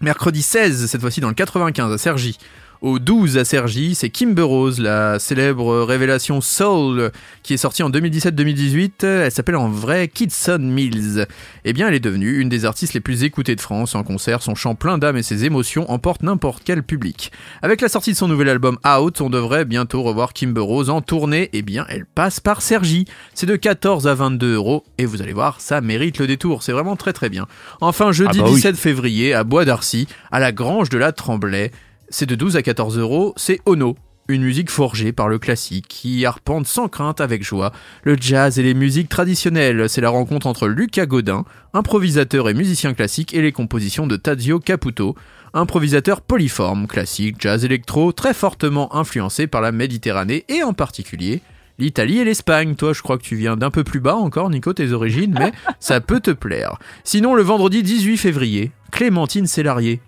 Mercredi 0.00 0.40
16, 0.40 0.86
cette 0.86 1.02
fois-ci 1.02 1.20
dans 1.20 1.28
le 1.28 1.34
95 1.34 1.92
à 1.92 1.98
Cergy. 1.98 2.38
Au 2.82 2.98
12 2.98 3.36
à 3.36 3.44
Cergy, 3.44 3.94
c'est 3.94 4.08
Kimber 4.08 4.40
Rose, 4.40 4.80
la 4.80 5.18
célèbre 5.18 5.82
révélation 5.82 6.40
soul 6.40 7.10
qui 7.42 7.52
est 7.52 7.58
sortie 7.58 7.82
en 7.82 7.90
2017-2018. 7.90 9.04
Elle 9.04 9.30
s'appelle 9.30 9.56
en 9.56 9.68
vrai 9.68 10.08
Kidson 10.08 10.60
Mills. 10.60 11.26
Eh 11.66 11.74
bien, 11.74 11.88
elle 11.88 11.94
est 11.94 12.00
devenue 12.00 12.38
une 12.38 12.48
des 12.48 12.64
artistes 12.64 12.94
les 12.94 13.00
plus 13.00 13.22
écoutées 13.22 13.54
de 13.54 13.60
France 13.60 13.94
en 13.94 14.02
concert. 14.02 14.40
Son 14.40 14.54
chant 14.54 14.74
plein 14.74 14.96
d'âme 14.96 15.18
et 15.18 15.22
ses 15.22 15.44
émotions 15.44 15.90
emportent 15.90 16.22
n'importe 16.22 16.62
quel 16.64 16.82
public. 16.82 17.32
Avec 17.60 17.82
la 17.82 17.90
sortie 17.90 18.12
de 18.12 18.16
son 18.16 18.28
nouvel 18.28 18.48
album 18.48 18.78
Out, 18.86 19.20
on 19.20 19.28
devrait 19.28 19.66
bientôt 19.66 20.02
revoir 20.02 20.32
Kimber 20.32 20.62
Rose 20.62 20.88
en 20.88 21.02
tournée. 21.02 21.50
Eh 21.52 21.60
bien, 21.60 21.84
elle 21.90 22.06
passe 22.06 22.40
par 22.40 22.62
Cergy. 22.62 23.04
C'est 23.34 23.44
de 23.44 23.56
14 23.56 24.06
à 24.06 24.14
22 24.14 24.54
euros 24.54 24.84
et 24.96 25.04
vous 25.04 25.20
allez 25.20 25.34
voir, 25.34 25.60
ça 25.60 25.82
mérite 25.82 26.16
le 26.16 26.26
détour. 26.26 26.62
C'est 26.62 26.72
vraiment 26.72 26.96
très 26.96 27.12
très 27.12 27.28
bien. 27.28 27.46
Enfin, 27.82 28.10
jeudi 28.10 28.38
Ah 28.40 28.44
bah 28.44 28.48
oui. 28.48 28.54
17 28.54 28.76
février 28.76 29.34
à 29.34 29.44
Bois 29.44 29.66
d'Arcy, 29.66 30.08
à 30.32 30.40
la 30.40 30.50
Grange 30.50 30.88
de 30.88 30.96
la 30.96 31.12
Tremblay. 31.12 31.70
C'est 32.12 32.26
de 32.26 32.34
12 32.34 32.56
à 32.56 32.62
14 32.62 32.98
euros, 32.98 33.34
c'est 33.36 33.60
Ono. 33.66 33.94
Une 34.26 34.42
musique 34.42 34.68
forgée 34.68 35.12
par 35.12 35.28
le 35.28 35.38
classique 35.38 35.86
qui 35.88 36.26
arpente 36.26 36.66
sans 36.66 36.88
crainte 36.88 37.20
avec 37.20 37.44
joie 37.44 37.70
le 38.02 38.16
jazz 38.20 38.58
et 38.58 38.64
les 38.64 38.74
musiques 38.74 39.08
traditionnelles. 39.08 39.88
C'est 39.88 40.00
la 40.00 40.10
rencontre 40.10 40.48
entre 40.48 40.66
Lucas 40.66 41.06
Godin, 41.06 41.44
improvisateur 41.72 42.48
et 42.48 42.54
musicien 42.54 42.94
classique, 42.94 43.32
et 43.32 43.42
les 43.42 43.52
compositions 43.52 44.08
de 44.08 44.16
Tadzio 44.16 44.58
Caputo, 44.58 45.14
improvisateur 45.54 46.20
polyforme, 46.20 46.88
classique, 46.88 47.36
jazz 47.38 47.64
électro, 47.64 48.10
très 48.10 48.34
fortement 48.34 48.92
influencé 48.96 49.46
par 49.46 49.60
la 49.60 49.70
Méditerranée 49.70 50.44
et 50.48 50.64
en 50.64 50.72
particulier 50.72 51.42
l'Italie 51.78 52.18
et 52.18 52.24
l'Espagne. 52.24 52.74
Toi, 52.74 52.92
je 52.92 53.02
crois 53.02 53.18
que 53.18 53.22
tu 53.22 53.36
viens 53.36 53.56
d'un 53.56 53.70
peu 53.70 53.84
plus 53.84 54.00
bas 54.00 54.16
encore, 54.16 54.50
Nico, 54.50 54.72
tes 54.72 54.90
origines, 54.90 55.36
mais 55.38 55.52
ça 55.78 56.00
peut 56.00 56.20
te 56.20 56.32
plaire. 56.32 56.76
Sinon, 57.04 57.36
le 57.36 57.42
vendredi 57.42 57.84
18 57.84 58.16
février, 58.16 58.72
Clémentine 58.90 59.46
Célarier, 59.46 60.00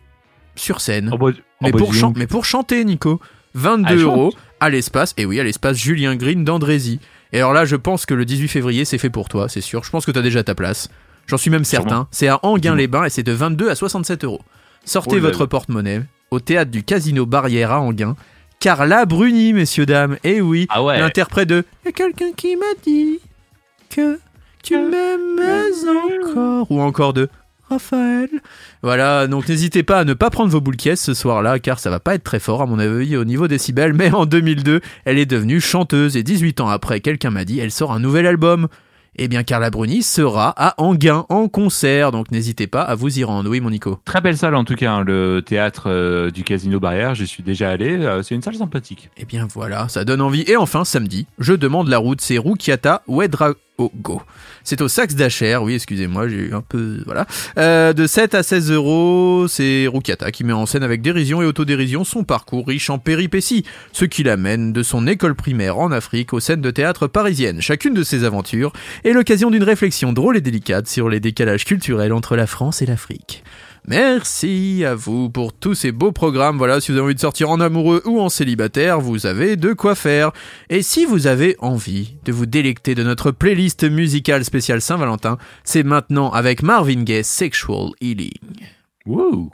sur 0.56 0.80
scène. 0.80 1.10
Oh, 1.12 1.18
bah, 1.18 1.26
oh, 1.32 1.40
Mais, 1.60 1.72
bah, 1.72 1.78
pour 1.78 1.92
dis 1.92 1.98
chan- 1.98 2.08
donc. 2.08 2.16
mais 2.18 2.26
pour 2.26 2.44
chanter, 2.44 2.84
Nico, 2.84 3.20
Ah, 3.22 3.26
22 3.54 3.92
elle 3.92 3.98
chante 4.00 4.06
euros 4.06 4.32
à 4.60 4.70
l'espace, 4.70 5.14
et 5.16 5.24
oui, 5.26 5.40
à 5.40 5.44
l'espace 5.44 5.76
Julien 5.76 6.14
Green 6.16 6.44
d'Andrézy. 6.44 7.00
Et 7.32 7.38
alors 7.38 7.52
là, 7.52 7.64
je 7.64 7.76
pense 7.76 8.06
que 8.06 8.14
le 8.14 8.24
18 8.24 8.48
février, 8.48 8.84
c'est 8.84 8.98
fait 8.98 9.10
pour 9.10 9.28
toi, 9.28 9.48
c'est 9.48 9.60
sûr. 9.60 9.82
Je 9.84 9.90
pense 9.90 10.04
que 10.06 10.10
t'as 10.10 10.22
déjà 10.22 10.42
ta 10.44 10.54
place. 10.54 10.88
J'en 11.26 11.36
suis 11.38 11.50
même 11.50 11.64
certain. 11.64 11.88
Sûrement. 11.88 12.08
C'est 12.10 12.28
à 12.28 12.40
Anguin-les-Bains 12.42 13.04
et 13.04 13.10
c'est 13.10 13.22
de 13.22 13.32
22 13.32 13.70
à 13.70 13.74
67 13.74 14.24
euros. 14.24 14.40
Sortez 14.84 15.16
Oh 15.18 15.20
votre 15.20 15.40
là. 15.40 15.46
porte-monnaie 15.46 16.02
au 16.30 16.40
théâtre 16.40 16.70
du 16.70 16.82
Casino 16.82 17.24
Barrière 17.26 17.70
à 17.72 17.80
Anguin. 17.80 18.16
Carla 18.60 19.06
Bruni, 19.06 19.52
messieurs, 19.52 19.86
dames. 19.86 20.16
Et 20.24 20.40
oui, 20.40 20.66
Ah 20.70 20.82
ouais. 20.82 20.98
l'interprète 21.00 21.48
de 21.48 21.64
«Y 21.84 21.88
a 21.88 21.92
quelqu'un 21.92 22.32
qui 22.36 22.56
m'a 22.56 22.64
dit 22.84 23.18
que 23.90 24.18
tu 24.62 24.76
m'aimais 24.76 25.70
encore» 26.24 26.66
ou 26.70 26.80
encore 26.80 27.12
de 27.12 27.28
«Raphaël». 27.72 28.28
Voilà, 28.82 29.26
donc 29.26 29.48
n'hésitez 29.48 29.82
pas 29.82 29.98
à 30.00 30.04
ne 30.04 30.14
pas 30.14 30.30
prendre 30.30 30.50
vos 30.50 30.60
boules 30.60 30.76
caisses 30.76 31.02
ce 31.02 31.14
soir-là, 31.14 31.58
car 31.58 31.78
ça 31.78 31.90
va 31.90 32.00
pas 32.00 32.14
être 32.14 32.24
très 32.24 32.40
fort 32.40 32.62
à 32.62 32.66
mon 32.66 32.78
avis 32.78 33.16
au 33.16 33.24
niveau 33.24 33.48
décibels, 33.48 33.92
mais 33.92 34.10
en 34.12 34.26
2002, 34.26 34.80
elle 35.04 35.18
est 35.18 35.26
devenue 35.26 35.60
chanteuse, 35.60 36.16
et 36.16 36.22
18 36.22 36.60
ans 36.60 36.68
après, 36.68 37.00
quelqu'un 37.00 37.30
m'a 37.30 37.44
dit, 37.44 37.58
elle 37.58 37.70
sort 37.70 37.92
un 37.92 38.00
nouvel 38.00 38.26
album. 38.26 38.68
Eh 39.16 39.28
bien, 39.28 39.42
Carla 39.42 39.68
Bruni 39.68 40.02
sera 40.02 40.54
à 40.56 40.72
Anguin 40.82 41.26
en 41.28 41.46
concert, 41.46 42.12
donc 42.12 42.30
n'hésitez 42.30 42.66
pas 42.66 42.80
à 42.80 42.94
vous 42.94 43.18
y 43.18 43.24
rendre. 43.24 43.50
Oui, 43.50 43.60
mon 43.60 43.68
Nico. 43.68 44.00
Très 44.06 44.22
belle 44.22 44.38
salle 44.38 44.54
en 44.54 44.64
tout 44.64 44.74
cas, 44.74 44.90
hein, 44.90 45.04
le 45.04 45.42
théâtre 45.44 45.84
euh, 45.88 46.30
du 46.30 46.44
Casino 46.44 46.80
Barrière. 46.80 47.14
Je 47.14 47.24
suis 47.24 47.42
déjà 47.42 47.68
allé. 47.68 47.90
euh, 47.98 48.22
c'est 48.22 48.34
une 48.34 48.40
salle 48.40 48.54
sympathique. 48.54 49.10
Eh 49.18 49.26
bien 49.26 49.46
voilà, 49.52 49.86
ça 49.88 50.06
donne 50.06 50.22
envie. 50.22 50.44
Et 50.46 50.56
enfin, 50.56 50.86
samedi, 50.86 51.26
je 51.38 51.52
demande 51.52 51.88
la 51.88 51.98
route, 51.98 52.22
c'est 52.22 52.38
Rukiata 52.38 53.02
Wedraogo. 53.78 54.22
C'est 54.64 54.80
au 54.80 54.88
Saxe 54.88 55.14
d'Acher, 55.14 55.56
oui, 55.56 55.74
excusez-moi, 55.74 56.28
j'ai 56.28 56.52
un 56.52 56.60
peu... 56.60 57.02
Voilà. 57.04 57.26
Euh, 57.58 57.92
de 57.92 58.06
7 58.06 58.34
à 58.34 58.42
16 58.42 58.70
euros, 58.70 59.46
c'est 59.48 59.86
Rukiata 59.92 60.30
qui 60.30 60.44
met 60.44 60.52
en 60.52 60.66
scène 60.66 60.82
avec 60.82 61.02
dérision 61.02 61.42
et 61.42 61.46
autodérision 61.46 62.04
son 62.04 62.24
parcours 62.24 62.66
riche 62.66 62.90
en 62.90 62.98
péripéties, 62.98 63.64
ce 63.92 64.04
qui 64.04 64.22
l'amène 64.22 64.72
de 64.72 64.82
son 64.82 65.06
école 65.06 65.34
primaire 65.34 65.78
en 65.78 65.90
Afrique 65.90 66.32
aux 66.32 66.40
scènes 66.40 66.60
de 66.60 66.70
théâtre 66.70 67.06
parisiennes. 67.06 67.60
Chacune 67.60 67.94
de 67.94 68.04
ces 68.04 68.24
aventures 68.24 68.72
est 69.04 69.12
l'occasion 69.12 69.50
d'une 69.50 69.64
réflexion 69.64 70.12
drôle 70.12 70.36
et 70.36 70.40
délicate 70.40 70.86
sur 70.86 71.08
les 71.08 71.20
décalages 71.20 71.64
culturels 71.64 72.12
entre 72.12 72.36
la 72.36 72.46
France 72.46 72.82
et 72.82 72.86
l'Afrique. 72.86 73.42
Merci 73.88 74.84
à 74.84 74.94
vous 74.94 75.28
pour 75.28 75.52
tous 75.52 75.74
ces 75.74 75.90
beaux 75.90 76.12
programmes. 76.12 76.56
Voilà, 76.56 76.80
si 76.80 76.92
vous 76.92 76.98
avez 76.98 77.06
envie 77.06 77.14
de 77.14 77.20
sortir 77.20 77.50
en 77.50 77.60
amoureux 77.60 78.02
ou 78.04 78.20
en 78.20 78.28
célibataire, 78.28 79.00
vous 79.00 79.26
avez 79.26 79.56
de 79.56 79.72
quoi 79.72 79.94
faire. 79.94 80.30
Et 80.70 80.82
si 80.82 81.04
vous 81.04 81.26
avez 81.26 81.56
envie 81.58 82.16
de 82.24 82.32
vous 82.32 82.46
délecter 82.46 82.94
de 82.94 83.02
notre 83.02 83.32
playlist 83.32 83.82
musicale 83.84 84.44
spéciale 84.44 84.80
Saint-Valentin, 84.80 85.36
c'est 85.64 85.82
maintenant 85.82 86.30
avec 86.30 86.62
Marvin 86.62 87.02
Gaye 87.02 87.24
Sexual 87.24 87.90
Healing. 88.00 88.30
Wouh 89.04 89.50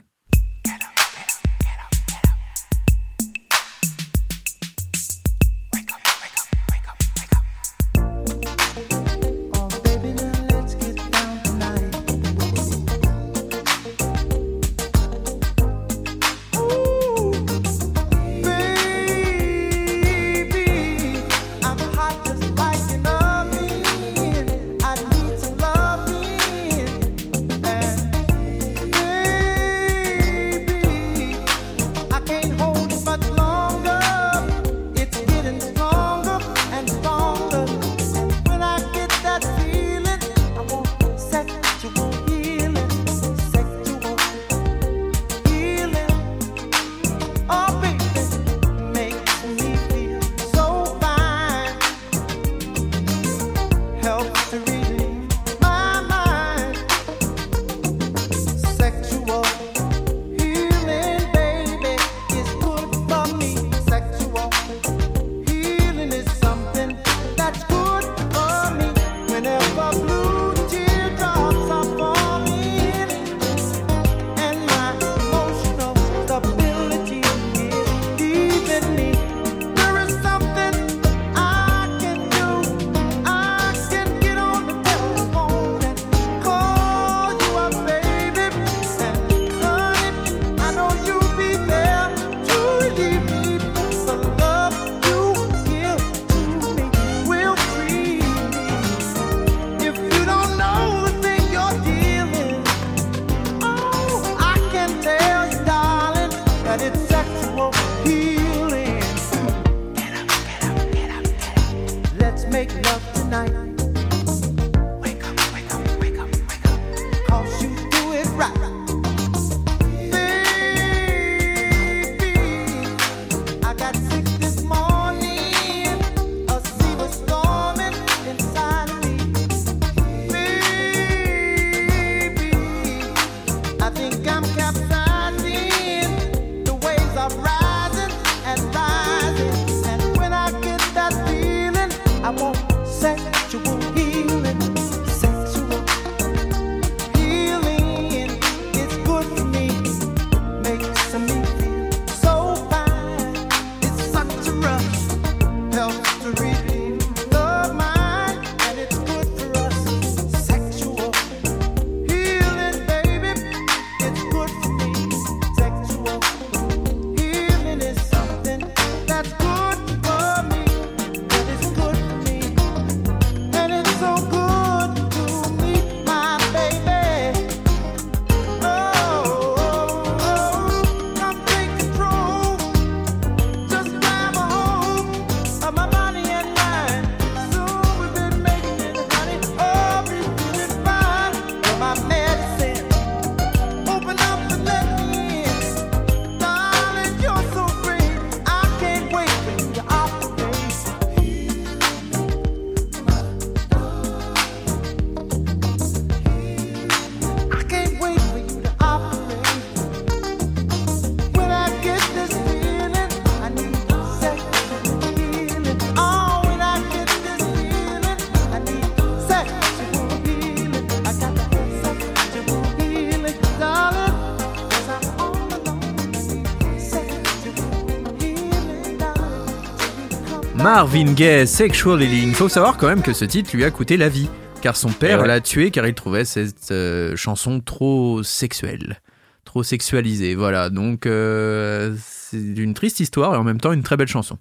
Marvin 230.71 231.13
Gaye, 231.13 231.47
Sexual 231.47 231.99
Healing. 231.99 232.31
Faut 232.31 232.47
savoir 232.47 232.77
quand 232.77 232.85
même 232.85 233.01
que 233.01 233.11
ce 233.11 233.25
titre 233.25 233.55
lui 233.55 233.63
a 233.63 233.71
coûté 233.71 233.97
la 233.97 234.07
vie, 234.07 234.29
car 234.61 234.75
son 234.77 234.89
père 234.89 235.17
Eh 235.17 235.21
ouais. 235.23 235.27
l'a 235.27 235.41
tué 235.41 235.71
car 235.71 235.87
il 235.87 235.95
trouvait 235.95 236.25
cette 236.25 236.69
euh, 236.69 237.15
chanson 237.15 237.59
trop 237.59 238.21
sexuelle, 238.21 239.01
trop 239.45 239.63
sexualisée. 239.63 240.35
Voilà, 240.35 240.69
donc 240.69 241.07
euh, 241.07 241.95
c'est 242.05 242.37
une 242.37 242.75
triste 242.75 242.99
histoire 242.99 243.33
et 243.33 243.37
en 243.37 243.43
même 243.43 243.59
temps 243.59 243.71
une 243.73 243.81
très 243.81 243.97
belle 243.97 244.07
chanson. 244.07 244.37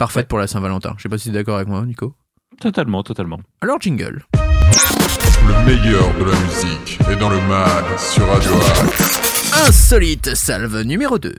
Parfaite 0.00 0.24
Ouais. 0.24 0.26
pour 0.26 0.38
la 0.40 0.48
Saint-Valentin. 0.48 0.94
Je 0.98 1.04
sais 1.04 1.08
pas 1.08 1.16
si 1.16 1.24
tu 1.24 1.30
es 1.30 1.32
d'accord 1.34 1.54
avec 1.56 1.68
moi, 1.68 1.86
Nico. 1.86 2.16
Totalement, 2.60 3.04
totalement. 3.04 3.38
Alors 3.60 3.80
jingle. 3.80 4.24
Le 4.32 5.64
meilleur 5.64 6.12
de 6.18 6.24
la 6.24 6.40
musique 6.40 6.98
est 7.08 7.16
dans 7.20 7.30
le 7.30 7.40
mag 7.42 7.84
sur 7.98 8.26
Radio 8.26 8.50
Axe. 8.82 9.62
Insolite 9.68 10.34
salve 10.34 10.82
numéro 10.82 11.20
2. 11.20 11.32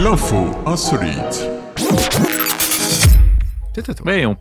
L'info 0.00 0.48
insolite. 0.66 1.48
C'est 3.74 3.88
à 3.88 3.94
toi. 3.94 4.06
Ouais, 4.06 4.26
on, 4.26 4.36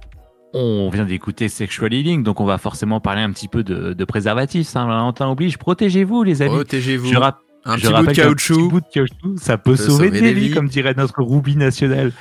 on 0.53 0.89
vient 0.89 1.05
d'écouter 1.05 1.49
Sexual 1.49 1.93
Healing, 1.93 2.23
donc 2.23 2.39
on 2.39 2.45
va 2.45 2.57
forcément 2.57 2.99
parler 2.99 3.21
un 3.21 3.31
petit 3.31 3.47
peu 3.47 3.63
de, 3.63 3.93
de 3.93 4.05
préservatifs. 4.05 4.67
Saint-Valentin 4.67 5.29
oblige. 5.29 5.57
Protégez-vous, 5.57 6.23
les 6.23 6.41
amis. 6.41 6.51
Protégez-vous. 6.55 7.07
Je, 7.07 7.17
Un 7.17 7.77
je 7.77 7.81
petit 7.81 7.87
bout 7.87 7.89
de 7.89 7.93
rappelle 7.93 8.15
qu'un 8.15 8.23
caoutchouc. 8.23 8.55
petit 8.55 8.67
bout 8.69 8.81
de 8.81 8.85
caoutchouc, 8.91 9.37
ça 9.37 9.57
peut 9.57 9.71
peut 9.71 9.77
sauver, 9.77 10.07
sauver 10.07 10.11
des 10.11 10.21
des 10.21 10.33
vies, 10.33 10.47
vies. 10.49 10.53
comme 10.53 10.67
dirait 10.67 10.93
notre 10.95 11.21
Ruby 11.21 11.55
national. 11.55 12.11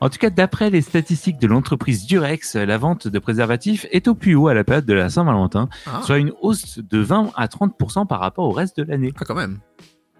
En 0.00 0.10
tout 0.10 0.18
cas, 0.18 0.30
d'après 0.30 0.70
les 0.70 0.80
statistiques 0.80 1.40
de 1.40 1.48
l'entreprise 1.48 2.06
Durex, 2.06 2.54
la 2.54 2.78
vente 2.78 3.08
de 3.08 3.18
préservatifs 3.18 3.84
est 3.90 4.06
au 4.06 4.14
plus 4.14 4.36
haut 4.36 4.46
à 4.46 4.54
la 4.54 4.62
période 4.62 4.84
de 4.86 4.92
la 4.94 5.08
Saint-Valentin, 5.10 5.68
Ah. 5.86 6.02
soit 6.04 6.18
une 6.18 6.32
hausse 6.40 6.78
de 6.78 6.98
20 6.98 7.30
à 7.34 7.46
30% 7.48 8.06
par 8.06 8.20
rapport 8.20 8.44
au 8.44 8.52
reste 8.52 8.76
de 8.78 8.84
l'année. 8.84 9.12
Ah, 9.18 9.24
quand 9.26 9.34
même. 9.34 9.58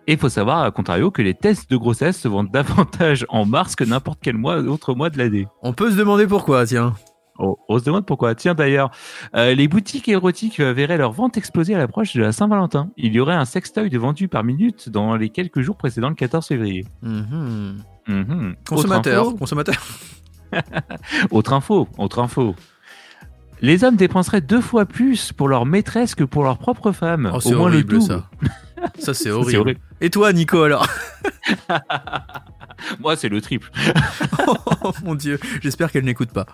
Et 0.08 0.12
il 0.12 0.18
faut 0.18 0.30
savoir, 0.30 0.62
à 0.62 0.70
contrario, 0.70 1.10
que 1.10 1.20
les 1.20 1.34
tests 1.34 1.70
de 1.70 1.76
grossesse 1.76 2.18
se 2.18 2.28
vendent 2.28 2.50
davantage 2.50 3.26
en 3.28 3.44
mars 3.44 3.76
que 3.76 3.84
n'importe 3.84 4.20
quel 4.22 4.38
mois, 4.38 4.56
autre 4.60 4.94
mois 4.94 5.10
de 5.10 5.18
l'année. 5.18 5.46
On 5.62 5.74
peut 5.74 5.90
se 5.90 5.96
demander 5.96 6.26
pourquoi, 6.26 6.64
tiens. 6.64 6.94
Oh, 7.38 7.58
on 7.68 7.78
se 7.78 7.84
demande 7.84 8.06
pourquoi. 8.06 8.34
Tiens 8.34 8.54
d'ailleurs, 8.54 8.90
euh, 9.36 9.54
les 9.54 9.68
boutiques 9.68 10.08
érotiques 10.08 10.60
euh, 10.60 10.72
verraient 10.72 10.96
leur 10.96 11.12
vente 11.12 11.36
exploser 11.36 11.74
à 11.74 11.78
l'approche 11.78 12.16
de 12.16 12.22
la 12.22 12.32
Saint-Valentin. 12.32 12.88
Il 12.96 13.12
y 13.12 13.20
aurait 13.20 13.34
un 13.34 13.44
sextoy 13.44 13.90
de 13.90 13.98
vendu 13.98 14.28
par 14.28 14.44
minute 14.44 14.88
dans 14.88 15.14
les 15.14 15.28
quelques 15.28 15.60
jours 15.60 15.76
précédant 15.76 16.08
le 16.08 16.14
14 16.14 16.46
février. 16.46 16.86
Mhm. 17.02 17.76
Mhm. 18.08 18.54
Consommateur. 18.66 19.20
Autre 19.26 19.28
info, 19.28 19.36
Consommateur. 19.36 19.86
autre 21.30 21.52
info, 21.52 21.88
autre 21.98 22.18
info. 22.20 22.54
Les 23.60 23.84
hommes 23.84 23.96
dépenseraient 23.96 24.40
deux 24.40 24.62
fois 24.62 24.86
plus 24.86 25.32
pour 25.32 25.48
leur 25.48 25.66
maîtresse 25.66 26.14
que 26.14 26.24
pour 26.24 26.44
leur 26.44 26.56
propre 26.56 26.92
femme. 26.92 27.30
Oh, 27.34 27.40
c'est 27.40 27.52
Au 27.52 27.58
moins 27.58 27.68
horrible 27.68 27.92
le 27.94 27.98
double. 28.00 28.10
ça. 28.10 28.30
Ça, 28.98 29.14
c'est 29.14 29.30
horrible. 29.30 29.58
horrible. 29.60 29.80
Et 30.00 30.10
toi, 30.10 30.32
Nico, 30.32 30.62
alors? 30.62 30.86
Moi, 33.00 33.16
c'est 33.16 33.28
le 33.28 33.40
triple. 33.40 33.70
Oh 34.84 34.92
mon 35.04 35.14
dieu, 35.16 35.38
j'espère 35.60 35.90
qu'elle 35.90 36.04
n'écoute 36.04 36.30
pas. 36.30 36.46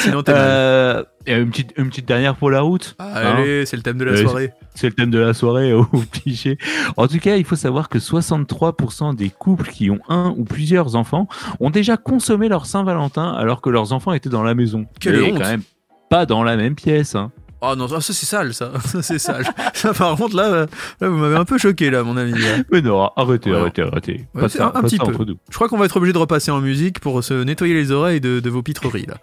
Sinon. 0.00 0.22
Euh, 0.28 1.04
et 1.26 1.34
une 1.34 1.50
petite, 1.50 1.72
une 1.76 1.88
petite 1.88 2.06
dernière 2.06 2.34
pour 2.34 2.50
la 2.50 2.60
route. 2.60 2.96
Ah, 2.98 3.36
Allez, 3.36 3.64
c'est 3.66 3.76
le 3.76 3.82
thème 3.82 3.96
de 3.98 4.04
la 4.04 4.12
Euh, 4.12 4.22
soirée. 4.22 4.52
C'est 4.74 4.88
le 4.88 4.92
thème 4.94 5.10
de 5.10 5.18
la 5.18 5.32
soirée 5.32 5.72
cliché. 6.10 6.58
En 6.96 7.06
tout 7.06 7.18
cas, 7.20 7.36
il 7.36 7.44
faut 7.44 7.56
savoir 7.56 7.88
que 7.88 7.98
63% 7.98 9.14
des 9.14 9.30
couples 9.30 9.70
qui 9.70 9.90
ont 9.90 10.00
un 10.08 10.34
ou 10.36 10.44
plusieurs 10.44 10.96
enfants 10.96 11.28
ont 11.60 11.70
déjà 11.70 11.96
consommé 11.96 12.48
leur 12.48 12.66
Saint-Valentin 12.66 13.32
alors 13.32 13.60
que 13.60 13.70
leurs 13.70 13.92
enfants 13.92 14.12
étaient 14.12 14.28
dans 14.28 14.42
la 14.42 14.54
maison. 14.54 14.86
Quelle 15.00 15.20
Mais 15.20 15.32
honte. 15.32 15.38
quand 15.38 15.48
même 15.48 15.62
pas 16.10 16.26
dans 16.26 16.42
la 16.42 16.56
même 16.56 16.74
pièce. 16.74 17.14
Hein. 17.14 17.30
Oh 17.72 17.76
non, 17.76 17.88
ça 17.88 18.00
c'est 18.00 18.12
sale, 18.26 18.52
ça. 18.54 18.70
Ça 18.84 19.02
c'est 19.02 19.18
sale. 19.18 19.44
ça, 19.72 19.92
par 19.94 20.16
contre, 20.16 20.36
là, 20.36 20.44
euh, 20.44 20.66
là 21.00 21.08
vous 21.08 21.16
m'avez 21.16 21.36
un 21.36 21.44
peu 21.44 21.56
choqué, 21.58 21.90
là, 21.90 22.02
mon 22.02 22.16
ami. 22.16 22.34
Mais 22.70 22.82
non, 22.82 23.10
arrêtez, 23.16 23.50
Ouais. 23.50 23.56
arrêtez, 23.58 23.82
arrêtez. 23.82 24.26
Ouais, 24.34 24.42
pas 24.42 24.48
c'est 24.48 24.58
ça, 24.58 24.72
un- 24.74 24.82
petit 24.82 24.96
ça 24.96 25.04
peu. 25.04 25.24
nous. 25.24 25.36
Je 25.50 25.54
crois 25.54 25.68
qu'on 25.68 25.78
va 25.78 25.84
être 25.86 25.96
obligé 25.96 26.12
de 26.12 26.18
repasser 26.18 26.50
en 26.50 26.60
musique 26.60 27.00
pour 27.00 27.22
se 27.24 27.34
nettoyer 27.42 27.74
les 27.74 27.90
oreilles 27.90 28.20
de, 28.20 28.40
de 28.40 28.50
vos 28.50 28.62
pitreries, 28.62 29.06
là. 29.06 29.14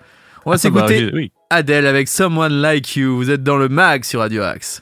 On 0.46 0.50
va 0.50 0.56
Ah 0.56 0.58
s'écouter 0.58 1.12
oui. 1.14 1.32
Adèle 1.52 1.86
avec 1.86 2.08
Someone 2.08 2.54
Like 2.62 2.96
You. 2.96 3.16
Vous 3.16 3.30
êtes 3.30 3.44
dans 3.44 3.58
le 3.58 3.70
mag 3.70 4.04
sur 4.04 4.22
Radio 4.22 4.42
Axe. 4.42 4.82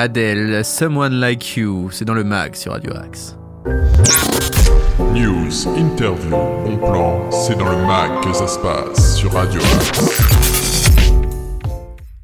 Adele, 0.00 0.64
Someone 0.64 1.14
Like 1.14 1.56
You, 1.56 1.90
c'est 1.90 2.04
dans 2.04 2.14
le 2.14 2.22
mag 2.22 2.54
sur 2.54 2.70
Radio 2.70 2.92
Axe. 2.94 3.36
News, 5.12 5.66
interview, 5.76 6.30
bon 6.30 6.76
plan, 6.76 7.28
c'est 7.32 7.58
dans 7.58 7.68
le 7.68 7.84
mag 7.84 8.22
que 8.22 8.32
ça 8.32 8.46
se 8.46 8.60
passe 8.60 9.16
sur 9.16 9.32
Radio 9.32 9.60
Axe. 9.60 11.10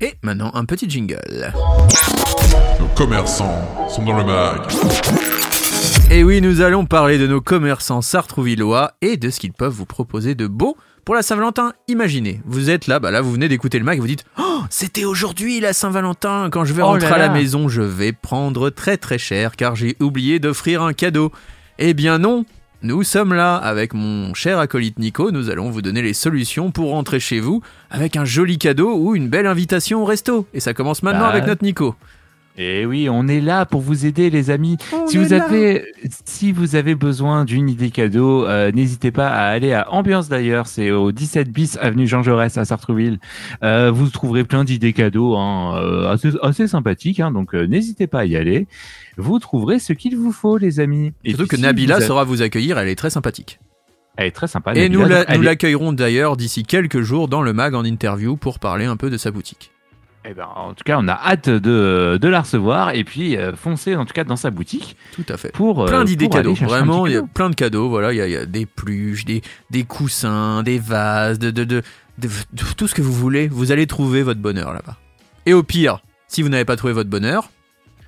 Et 0.00 0.14
maintenant, 0.22 0.52
un 0.54 0.64
petit 0.66 0.88
jingle. 0.88 1.52
Nos 2.78 2.86
commerçants 2.94 3.88
sont 3.88 4.04
dans 4.04 4.18
le 4.18 4.24
mag. 4.24 4.60
Et 6.12 6.22
oui, 6.22 6.40
nous 6.40 6.60
allons 6.60 6.86
parler 6.86 7.18
de 7.18 7.26
nos 7.26 7.40
commerçants 7.40 8.02
sartrouvillois 8.02 8.92
et 9.02 9.16
de 9.16 9.30
ce 9.30 9.40
qu'ils 9.40 9.52
peuvent 9.52 9.72
vous 9.72 9.84
proposer 9.84 10.36
de 10.36 10.46
beau 10.46 10.76
pour 11.04 11.14
la 11.14 11.22
Saint-Valentin. 11.22 11.72
Imaginez, 11.88 12.40
vous 12.44 12.70
êtes 12.70 12.86
là, 12.86 12.98
bah 12.98 13.10
là, 13.10 13.20
vous 13.20 13.32
venez 13.32 13.48
d'écouter 13.48 13.78
le 13.78 13.84
mag 13.84 13.98
et 13.98 14.00
vous 14.00 14.06
dites 14.06 14.24
Oh, 14.38 14.60
c'était 14.70 15.04
aujourd'hui 15.04 15.60
la 15.60 15.72
Saint-Valentin. 15.72 16.48
Quand 16.50 16.64
je 16.64 16.72
vais 16.72 16.82
Oh 16.82 16.86
rentrer 16.86 17.08
là 17.10 17.14
à 17.14 17.18
la 17.18 17.26
là. 17.28 17.32
maison, 17.32 17.68
je 17.68 17.82
vais 17.82 18.12
prendre 18.12 18.70
très 18.70 18.96
très 18.96 19.18
cher 19.18 19.56
car 19.56 19.76
j'ai 19.76 19.96
oublié 20.00 20.38
d'offrir 20.38 20.82
un 20.82 20.92
cadeau. 20.92 21.32
Eh 21.78 21.92
bien 21.94 22.18
non, 22.18 22.44
nous 22.82 23.02
sommes 23.02 23.34
là 23.34 23.56
avec 23.56 23.94
mon 23.94 24.32
cher 24.34 24.58
acolyte 24.58 24.98
Nico. 24.98 25.30
Nous 25.30 25.50
allons 25.50 25.70
vous 25.70 25.82
donner 25.82 26.02
les 26.02 26.14
solutions 26.14 26.70
pour 26.70 26.90
rentrer 26.90 27.20
chez 27.20 27.40
vous 27.40 27.62
avec 27.90 28.16
un 28.16 28.24
joli 28.24 28.58
cadeau 28.58 28.94
ou 28.96 29.14
une 29.14 29.28
belle 29.28 29.46
invitation 29.46 30.02
au 30.02 30.04
resto. 30.04 30.46
Et 30.54 30.60
ça 30.60 30.74
commence 30.74 31.02
maintenant 31.02 31.22
Bah, 31.22 31.30
avec 31.30 31.46
notre 31.46 31.64
Nico. 31.64 31.94
Et 32.56 32.86
oui, 32.86 33.08
on 33.10 33.26
est 33.26 33.40
là 33.40 33.66
pour 33.66 33.80
vous 33.80 34.06
aider, 34.06 34.30
les 34.30 34.50
amis. 34.50 34.76
On 34.92 35.08
si 35.08 35.16
vous 35.18 35.30
là. 35.30 35.44
avez, 35.44 35.86
si 36.24 36.52
vous 36.52 36.76
avez 36.76 36.94
besoin 36.94 37.44
d'une 37.44 37.68
idée 37.68 37.90
cadeau, 37.90 38.46
euh, 38.46 38.70
n'hésitez 38.70 39.10
pas 39.10 39.28
à 39.28 39.46
aller 39.48 39.72
à 39.72 39.92
Ambiance 39.92 40.28
d'ailleurs. 40.28 40.68
C'est 40.68 40.92
au 40.92 41.10
17 41.10 41.50
bis 41.50 41.76
avenue 41.80 42.06
Jean 42.06 42.22
Jaurès 42.22 42.56
à 42.56 42.64
Sartrouville. 42.64 43.18
Euh, 43.64 43.90
vous 43.90 44.08
trouverez 44.08 44.44
plein 44.44 44.62
d'idées 44.62 44.92
cadeaux, 44.92 45.34
hein, 45.36 45.76
euh, 45.82 46.12
assez, 46.12 46.30
assez 46.42 46.68
sympathiques. 46.68 47.18
Hein, 47.18 47.32
donc 47.32 47.56
euh, 47.56 47.66
n'hésitez 47.66 48.06
pas 48.06 48.20
à 48.20 48.24
y 48.24 48.36
aller. 48.36 48.68
Vous 49.16 49.40
trouverez 49.40 49.80
ce 49.80 49.92
qu'il 49.92 50.16
vous 50.16 50.30
faut, 50.30 50.56
les 50.56 50.78
amis. 50.78 51.12
Et 51.24 51.30
Surtout 51.30 51.48
que 51.48 51.56
si 51.56 51.62
Nabila 51.62 51.96
vous 51.96 52.02
a- 52.02 52.06
saura 52.06 52.22
vous 52.24 52.40
accueillir, 52.42 52.78
elle 52.78 52.88
est 52.88 52.94
très 52.94 53.10
sympathique. 53.10 53.58
Elle 54.16 54.26
est 54.28 54.30
très 54.30 54.46
sympa. 54.46 54.74
Et 54.76 54.88
Nabila. 54.88 55.02
nous 55.02 55.08
la- 55.08 55.34
est- 55.34 55.38
l'accueillerons 55.38 55.92
d'ailleurs 55.92 56.36
d'ici 56.36 56.62
quelques 56.62 57.00
jours 57.00 57.26
dans 57.26 57.42
le 57.42 57.52
mag 57.52 57.74
en 57.74 57.82
interview 57.84 58.36
pour 58.36 58.60
parler 58.60 58.84
un 58.84 58.96
peu 58.96 59.10
de 59.10 59.16
sa 59.16 59.32
boutique. 59.32 59.72
Eh 60.26 60.32
ben, 60.32 60.46
en 60.56 60.72
tout 60.72 60.84
cas, 60.84 60.96
on 60.98 61.06
a 61.06 61.12
hâte 61.12 61.50
de, 61.50 62.18
de 62.20 62.28
la 62.28 62.40
recevoir 62.40 62.94
et 62.94 63.04
puis 63.04 63.36
euh, 63.36 63.54
foncez 63.54 63.94
en 63.94 64.06
tout 64.06 64.14
cas 64.14 64.24
dans 64.24 64.36
sa 64.36 64.50
boutique 64.50 64.96
Tout 65.12 65.24
à 65.28 65.36
fait. 65.36 65.52
pour 65.52 65.82
euh, 65.82 65.86
plein 65.86 66.04
d'idées 66.04 66.30
cadeaux. 66.30 66.54
Vraiment, 66.54 67.06
il 67.06 67.12
y 67.12 67.16
a 67.16 67.22
plein 67.22 67.50
de 67.50 67.54
cadeaux. 67.54 67.90
Voilà, 67.90 68.12
il 68.12 68.16
y 68.16 68.20
a, 68.22 68.26
il 68.26 68.32
y 68.32 68.36
a 68.36 68.46
des 68.46 68.64
pluches, 68.64 69.26
des, 69.26 69.42
des 69.70 69.84
coussins, 69.84 70.62
des 70.62 70.78
vases, 70.78 71.38
de, 71.38 71.50
de, 71.50 71.64
de, 71.64 71.82
tout 72.76 72.86
ce 72.88 72.94
que 72.94 73.02
vous 73.02 73.12
voulez. 73.12 73.48
Vous 73.48 73.70
allez 73.70 73.86
trouver 73.86 74.22
votre 74.22 74.40
bonheur 74.40 74.72
là-bas. 74.72 74.96
Et 75.44 75.52
au 75.52 75.62
pire, 75.62 75.98
si 76.26 76.40
vous 76.40 76.48
n'avez 76.48 76.64
pas 76.64 76.76
trouvé 76.76 76.94
votre 76.94 77.10
bonheur, 77.10 77.50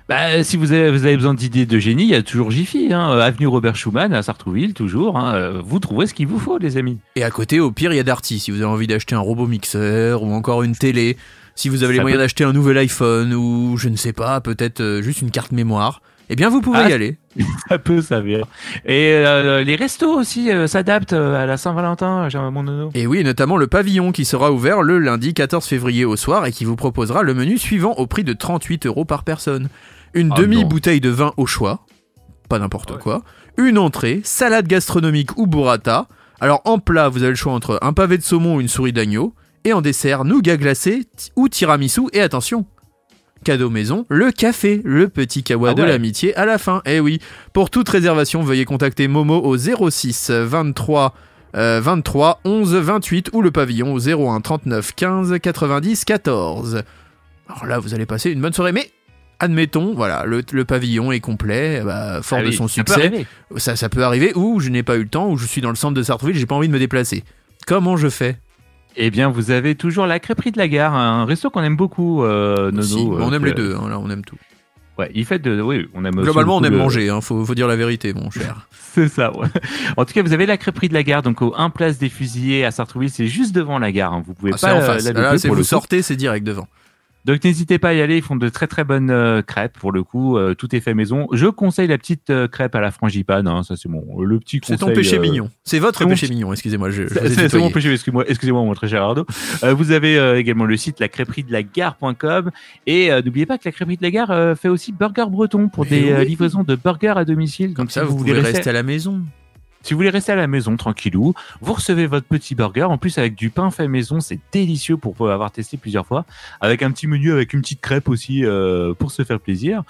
Bah, 0.09 0.43
si 0.43 0.57
vous 0.57 0.71
avez, 0.71 0.89
vous 0.89 1.05
avez 1.05 1.17
besoin 1.17 1.35
d'idées 1.35 1.67
de 1.67 1.77
génie, 1.77 2.03
il 2.05 2.09
y 2.09 2.15
a 2.15 2.23
toujours 2.23 2.49
Jiffy, 2.49 2.91
hein, 2.93 3.11
avenue 3.11 3.45
Robert 3.45 3.75
Schumann 3.75 4.11
à 4.13 4.23
Sartrouville, 4.23 4.73
toujours. 4.73 5.19
hein, 5.19 5.35
euh, 5.35 5.61
vous 5.63 5.77
trouvez 5.79 6.07
ce 6.07 6.15
qu'il 6.15 6.25
vous 6.25 6.39
faut, 6.39 6.57
les 6.57 6.77
amis. 6.77 6.97
et 7.15 7.23
à 7.23 7.29
côté, 7.29 7.59
au 7.59 7.71
pire, 7.71 7.93
il 7.93 7.97
y 7.97 7.99
a 7.99 8.03
Darty. 8.03 8.39
Si 8.39 8.49
vous 8.49 8.57
avez 8.57 8.71
envie 8.71 8.87
d'acheter 8.87 9.13
un 9.13 9.19
robot 9.19 9.45
mixeur 9.45 10.23
ou 10.23 10.31
encore 10.33 10.63
une 10.63 10.75
télé, 10.75 11.15
si 11.57 11.67
vous 11.69 11.83
avez 11.83 11.93
les 11.93 11.97
Ça 11.97 12.03
moyens 12.03 12.17
peut- 12.19 12.23
d'acheter 12.23 12.43
un 12.45 12.53
nouvel 12.53 12.77
iPhone 12.77 13.33
ou 13.33 13.75
je 13.77 13.89
ne 13.89 13.97
sais 13.97 14.13
pas, 14.13 14.39
peut-être 14.39 14.79
euh, 14.79 15.01
juste 15.01 15.21
une 15.21 15.31
carte 15.31 15.51
mémoire, 15.51 16.01
eh 16.29 16.35
bien 16.35 16.49
vous 16.49 16.61
pouvez 16.61 16.79
Ah, 16.83 16.89
y 16.89 16.93
aller. 16.93 17.17
Ça 17.69 17.77
peut 17.79 18.01
servir. 18.01 18.45
Et 18.85 19.11
euh, 19.13 19.63
les 19.63 19.75
restos 19.75 20.11
aussi 20.13 20.51
euh, 20.51 20.67
s'adaptent 20.67 21.13
à 21.13 21.45
la 21.45 21.57
Saint-Valentin, 21.57 22.27
mon 22.51 22.63
nono. 22.63 22.89
Et 22.93 23.07
oui, 23.07 23.23
notamment 23.23 23.57
le 23.57 23.67
pavillon 23.67 24.11
qui 24.11 24.23
sera 24.25 24.51
ouvert 24.51 24.81
le 24.81 24.99
lundi 24.99 25.33
14 25.33 25.65
février 25.65 26.05
au 26.05 26.15
soir 26.15 26.45
et 26.45 26.51
qui 26.51 26.63
vous 26.65 26.75
proposera 26.75 27.23
le 27.23 27.33
menu 27.33 27.57
suivant 27.57 27.93
au 27.93 28.07
prix 28.07 28.23
de 28.23 28.33
38 28.33 28.85
euros 28.87 29.05
par 29.05 29.23
personne. 29.23 29.69
Une 30.13 30.31
Ah 30.35 30.39
demi-bouteille 30.41 31.01
de 31.01 31.09
vin 31.09 31.33
au 31.37 31.45
choix, 31.45 31.85
pas 32.49 32.59
n'importe 32.59 32.91
Ouais. 32.91 32.97
quoi. 32.97 33.23
Une 33.57 33.77
entrée, 33.77 34.21
salade 34.23 34.67
gastronomique 34.67 35.37
ou 35.37 35.47
burrata. 35.47 36.07
Alors 36.39 36.61
en 36.65 36.77
plat, 36.79 37.09
vous 37.09 37.23
avez 37.23 37.31
le 37.31 37.35
choix 37.35 37.53
entre 37.53 37.79
un 37.81 37.93
pavé 37.93 38.17
de 38.17 38.23
saumon 38.23 38.55
ou 38.57 38.61
une 38.61 38.67
souris 38.67 38.93
d'agneau. 38.93 39.33
Et 39.67 39.73
en 39.73 39.81
dessert, 39.81 40.23
nougat 40.23 40.55
glacé 40.55 41.07
ou 41.35 41.49
tiramisu. 41.49 42.03
Et 42.13 42.21
attention, 42.21 42.65
cadeau 43.43 43.69
maison, 43.69 44.05
le 44.07 44.31
café, 44.31 44.79
le 44.85 45.09
petit 45.09 45.43
kawa 45.43 45.71
Ah 45.71 45.73
de 45.73 45.83
l'amitié 45.83 46.33
à 46.37 46.45
la 46.45 46.57
fin. 46.57 46.81
Eh 46.85 47.01
oui, 47.01 47.19
pour 47.51 47.69
toute 47.69 47.89
réservation, 47.89 48.41
veuillez 48.43 48.63
contacter 48.63 49.09
Momo 49.09 49.41
au 49.43 49.57
06 49.57 50.29
23 50.31 51.13
euh, 51.57 51.81
23 51.83 52.39
11 52.45 52.75
28 52.75 53.31
ou 53.33 53.41
le 53.41 53.51
pavillon 53.51 53.91
au 53.93 53.99
01 53.99 54.39
39 54.39 54.95
15 54.95 55.37
90 55.37 56.05
14. 56.05 56.83
Alors 57.49 57.65
là, 57.65 57.79
vous 57.79 57.93
allez 57.93 58.05
passer 58.05 58.31
une 58.31 58.39
bonne 58.39 58.53
soirée, 58.53 58.71
mais 58.71 58.89
admettons, 59.41 59.93
voilà, 59.95 60.23
le, 60.25 60.43
le 60.49 60.63
pavillon 60.63 61.11
est 61.11 61.19
complet, 61.19 61.81
bah, 61.83 62.21
fort 62.21 62.39
Ah 62.41 62.45
de 62.45 62.51
son 62.51 62.69
ça 62.69 62.73
succès. 62.75 63.25
Ça, 63.57 63.75
ça 63.75 63.89
peut 63.89 64.05
arriver, 64.05 64.31
ou 64.33 64.61
je 64.61 64.69
n'ai 64.69 64.83
pas 64.83 64.95
eu 64.95 65.03
le 65.03 65.09
temps, 65.09 65.29
ou 65.29 65.35
je 65.37 65.45
suis 65.45 65.59
dans 65.59 65.71
le 65.71 65.75
centre 65.75 65.93
de 65.93 66.03
Sartreville, 66.03 66.37
j'ai 66.37 66.45
pas 66.45 66.55
envie 66.55 66.69
de 66.69 66.73
me 66.73 66.79
déplacer. 66.79 67.25
Comment 67.65 67.97
je 67.97 68.07
fais? 68.07 68.37
Eh 68.99 69.11
bien, 69.11 69.29
vous 69.29 69.51
avez 69.51 69.75
toujours 69.75 70.07
la 70.07 70.19
crêperie 70.19 70.51
de 70.51 70.57
la 70.57 70.67
gare, 70.67 70.95
un 70.95 71.25
resto 71.25 71.49
qu'on 71.51 71.61
aime 71.63 71.75
beaucoup, 71.77 72.23
euh, 72.23 72.71
Nono. 72.71 72.81
Si, 72.83 72.97
euh, 72.97 73.17
On 73.19 73.31
aime 73.31 73.41
que- 73.43 73.47
les 73.47 73.53
deux, 73.53 73.75
hein, 73.75 73.87
là, 73.89 73.99
on 73.99 74.09
aime 74.09 74.23
tout. 74.25 74.37
Ouais, 74.97 75.11
il 75.13 75.23
fait 75.25 75.37
de, 75.37 75.61
oui, 75.61 75.87
on 75.93 76.03
aime 76.05 76.15
Globalement, 76.15 76.57
on 76.57 76.63
aime 76.63 76.71
le- 76.73 76.79
manger, 76.79 77.09
hein, 77.09 77.21
faut, 77.21 77.45
faut 77.45 77.53
dire 77.53 77.67
la 77.67 77.75
vérité, 77.75 78.13
mon 78.15 78.31
cher. 78.31 78.67
C'est 78.71 79.07
ça, 79.07 79.31
ouais. 79.37 79.47
En 79.95 80.05
tout 80.05 80.13
cas, 80.15 80.23
vous 80.23 80.33
avez 80.33 80.47
la 80.47 80.57
crêperie 80.57 80.89
de 80.89 80.95
la 80.95 81.03
gare, 81.03 81.21
donc 81.21 81.43
au 81.43 81.53
1 81.55 81.69
place 81.69 81.99
des 81.99 82.09
fusillés 82.09 82.65
à 82.65 82.71
Sartrouville, 82.71 83.11
c'est 83.11 83.27
juste 83.27 83.53
devant 83.53 83.77
la 83.77 83.91
gare. 83.91 84.13
hein. 84.13 84.23
Vous 84.25 84.33
pouvez 84.33 84.53
Ah, 84.55 84.57
pas 84.59 84.73
en 84.73 84.77
euh, 84.79 84.81
face. 84.81 85.05
la 85.05 85.13
Là, 85.13 85.21
louper 85.27 85.37
c'est 85.37 85.49
vous 85.49 85.63
sortez, 85.63 86.01
c'est 86.01 86.15
direct 86.15 86.43
devant. 86.45 86.67
Donc 87.27 87.43
n'hésitez 87.43 87.77
pas 87.77 87.89
à 87.89 87.93
y 87.93 88.01
aller, 88.01 88.15
ils 88.17 88.23
font 88.23 88.37
de 88.37 88.47
très 88.49 88.65
très 88.67 88.83
bonnes 88.85 89.11
euh, 89.11 89.41
crêpes 89.41 89.77
pour 89.77 89.91
le 89.91 90.01
coup, 90.01 90.37
euh, 90.37 90.55
tout 90.55 90.73
est 90.75 90.79
fait 90.79 90.93
maison. 90.93 91.27
Je 91.33 91.47
conseille 91.47 91.87
la 91.87 91.97
petite 91.97 92.29
euh, 92.29 92.47
crêpe 92.47 92.73
à 92.73 92.79
la 92.81 92.89
frangipane, 92.89 93.47
hein, 93.47 93.63
ça 93.63 93.75
c'est 93.75 93.89
mon 93.89 94.21
le 94.21 94.39
petit 94.39 94.61
C'est 94.63 94.73
conseil. 94.75 94.87
ton 94.89 94.93
péché 94.95 95.19
mignon. 95.19 95.49
C'est 95.65 95.79
votre 95.79 95.99
c'est 95.99 96.05
mon 96.05 96.11
péché 96.11 96.29
mignon, 96.29 96.53
excusez-moi. 96.53 96.89
Je, 96.89 97.03
je 97.03 97.13
C'est 97.13 97.19
vous 97.27 97.35
c'est- 97.35 97.49
c'est 97.49 97.57
mon 97.59 97.69
péché, 97.69 97.91
excusez-moi, 97.91 98.23
excusez-moi 98.27 98.63
mon 98.63 98.73
très 98.73 98.87
cher 98.87 99.03
Arnaud. 99.03 99.25
Vous 99.77 99.91
avez 99.91 100.37
également 100.39 100.65
le 100.65 100.77
site 100.77 100.99
la 101.01 101.09
crêperie 101.09 101.43
de 101.43 101.51
la 101.51 101.63
gare.com 101.63 102.49
et 102.87 103.09
n'oubliez 103.23 103.45
pas 103.45 103.57
que 103.57 103.63
la 103.65 103.71
crêperie 103.73 103.97
de 103.97 104.03
la 104.03 104.11
gare 104.11 104.57
fait 104.57 104.69
aussi 104.69 104.91
burger 104.93 105.25
breton 105.29 105.67
pour 105.67 105.83
Mais 105.83 105.89
des 105.89 106.13
oui. 106.13 106.25
livraisons 106.25 106.63
de 106.63 106.75
burgers 106.75 107.13
à 107.17 107.25
domicile. 107.25 107.73
Comme 107.73 107.89
ça, 107.89 108.03
vous, 108.05 108.17
voulez 108.17 108.33
pouvez 108.33 108.51
rester 108.51 108.69
à 108.69 108.73
la 108.73 108.83
maison. 108.83 109.21
Si 109.87 109.93
vous 109.93 109.99
voulez 109.99 110.09
rester 110.09 110.33
à 110.33 110.35
la 110.35 110.47
maison 110.47 110.75
tranquillou, 110.75 111.33
vous 111.61 111.73
recevez 111.73 112.07
votre 112.07 112.27
petit 112.27 112.55
burger. 112.55 112.83
En 112.83 112.97
plus, 112.97 113.17
avec 113.19 113.35
du 113.35 113.49
pain 113.49 113.71
fait 113.71 113.87
maison, 113.87 114.19
c'est 114.19 114.37
délicieux 114.51 114.97
pour 114.97 115.31
avoir 115.31 115.49
testé 115.49 115.77
plusieurs 115.77 116.05
fois. 116.05 116.25
Avec 116.59 116.83
un 116.83 116.91
petit 116.91 117.07
menu, 117.07 117.31
avec 117.31 117.53
une 117.53 117.61
petite 117.61 117.79
crêpe 117.79 118.09
aussi 118.09 118.43
euh, 118.43 118.93
pour 118.93 119.11
se 119.11 119.23
faire 119.23 119.39
plaisir. 119.39 119.83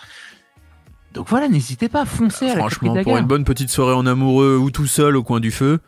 Donc 1.15 1.27
voilà, 1.29 1.47
n'hésitez 1.47 1.89
pas 1.89 2.01
à 2.01 2.05
foncer 2.05 2.45
à 2.45 2.49
la 2.49 2.59
Franchement, 2.59 3.01
pour 3.01 3.17
une 3.17 3.25
bonne 3.25 3.43
petite 3.43 3.71
soirée 3.71 3.95
en 3.95 4.05
amoureux 4.05 4.55
ou 4.55 4.69
tout 4.69 4.85
seul 4.85 5.15
au 5.15 5.23
coin 5.23 5.39
du 5.39 5.49
feu, 5.49 5.79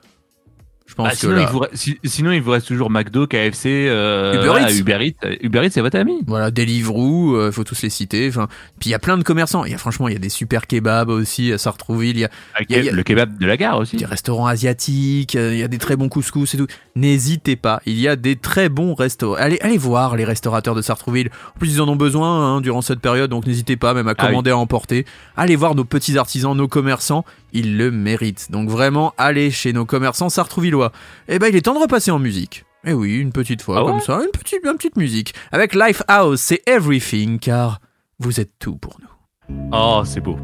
je 0.90 0.96
pense 0.96 1.08
Ah, 1.08 1.12
que 1.12 1.18
sinon, 1.18 1.34
là, 1.36 1.42
il 1.44 1.48
vous, 1.48 1.64
si- 1.74 2.00
sinon, 2.04 2.32
il 2.32 2.42
vous 2.42 2.50
reste 2.52 2.68
toujours 2.68 2.90
McDo, 2.90 3.28
KFC, 3.28 3.86
euh, 3.88 4.34
Uber 4.34 4.48
voilà, 4.48 4.72
Eats. 4.72 4.78
Uber 4.80 4.98
Eats. 5.02 5.16
Euh, 5.24 5.36
Uber 5.42 5.62
Eats, 5.64 5.70
c'est 5.70 5.82
votre 5.82 6.00
ami. 6.00 6.20
Voilà, 6.26 6.50
Deliveroo, 6.52 7.46
il 7.48 7.52
faut 7.52 7.64
tous 7.64 7.82
les 7.84 7.90
citer. 7.92 8.28
Enfin, 8.28 8.48
puis 8.80 8.90
il 8.90 8.92
y 8.92 8.96
a 8.96 9.00
plein 9.00 9.18
de 9.18 9.24
commerçants. 9.24 9.64
Il 9.66 9.72
y 9.72 9.76
a 9.76 9.78
franchement, 9.78 10.08
il 10.08 10.14
y 10.14 10.18
a 10.18 10.20
des 10.20 10.30
super 10.30 10.66
kebabs 10.68 11.10
aussi 11.10 11.54
à 11.54 11.58
Sartrouville. 11.60 12.18
Il 12.18 12.22
y 12.70 12.76
a 12.76 12.80
y 12.80 12.90
Le 12.90 13.04
kebab 13.04 13.38
de 13.38 13.46
la 13.46 13.56
gare 13.56 13.78
aussi. 13.78 13.98
des 13.98 14.06
restaurants 14.06 14.48
asiatiques. 14.48 15.36
euh, 15.36 15.54
Il 15.54 15.60
y 15.60 15.64
a 15.64 15.68
des 15.68 15.78
très 15.78 15.96
bons 15.96 16.10
couscous 16.10 16.54
et 16.56 16.58
tout. 16.58 16.68
N'hésitez 16.96 17.56
pas. 17.56 17.82
Il 17.86 18.00
y 18.00 18.08
a 18.08 18.16
des 18.16 18.36
très 18.36 18.68
bons 18.70 18.94
restos. 18.96 19.36
Allez, 19.36 19.60
allez 19.62 19.78
voir 19.78 20.16
les 20.16 20.26
restaurateurs 20.26 20.76
de 20.76 20.82
Sartrouville. 20.82 21.30
En 21.56 21.60
plus, 21.60 21.74
ils 21.76 21.82
en 21.82 21.88
ont 21.88 21.96
besoin 21.96 22.56
hein, 22.58 22.62
durant 22.62 22.82
cette 22.82 23.00
période, 23.00 23.30
donc 23.30 23.46
n'hésitez 23.46 23.78
pas 23.78 23.94
même 23.94 24.08
à 24.08 24.12
Ah 24.18 24.24
oui. 24.24 24.28
commander, 24.30 24.52
à 24.52 24.58
emporter. 24.58 25.06
Allez 25.38 25.56
voir 25.56 25.76
nos 25.76 25.86
petits 25.86 26.18
artisans, 26.18 26.56
nos 26.58 26.68
commerçants. 26.68 27.26
Ils 27.54 27.78
le 27.78 27.92
méritent. 27.92 28.52
Donc 28.52 28.70
vraiment, 28.70 29.14
allez 29.18 29.52
chez 29.52 29.74
nos 29.74 29.86
commerçants 29.86 30.30
sartrouvillois. 30.30 30.92
Eh 31.28 31.40
ben, 31.40 31.48
il 31.48 31.56
est 31.56 31.62
temps 31.62 31.74
de 31.74 31.80
repasser 31.80 32.12
en 32.12 32.20
musique. 32.20 32.66
Eh 32.86 32.94
oui, 32.94 33.18
une 33.18 33.32
petite 33.32 33.62
fois 33.62 33.78
Ah 33.80 33.84
ouais 33.84 33.92
comme 33.92 34.00
ça, 34.00 34.22
une 34.24 34.32
petite, 34.32 34.60
une 34.64 34.78
petite 34.78 34.96
musique. 34.96 35.34
Avec 35.52 35.74
Lifehouse, 35.76 36.40
c'est 36.40 36.62
everything, 36.66 37.40
car 37.40 37.80
vous 38.20 38.40
êtes 38.40 38.52
tout 38.60 38.76
pour 38.76 38.98
nous. 39.02 39.60
Oh, 39.74 40.04
c'est 40.06 40.22
beau. 40.22 40.38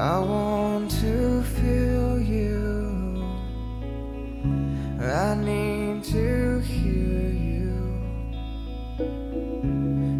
I 0.00 0.18
want 0.18 0.90
to 1.02 1.42
feel 1.42 2.18
you. 2.18 3.22
I 4.98 5.34
need 5.34 6.04
to 6.04 6.60
hear 6.60 7.28
you. 7.28 7.74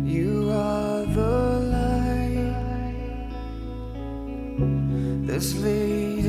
You 0.05 0.51
are 0.53 1.07
the 1.07 1.61
light 1.73 3.31
that's 5.27 5.55
leading 5.55 6.20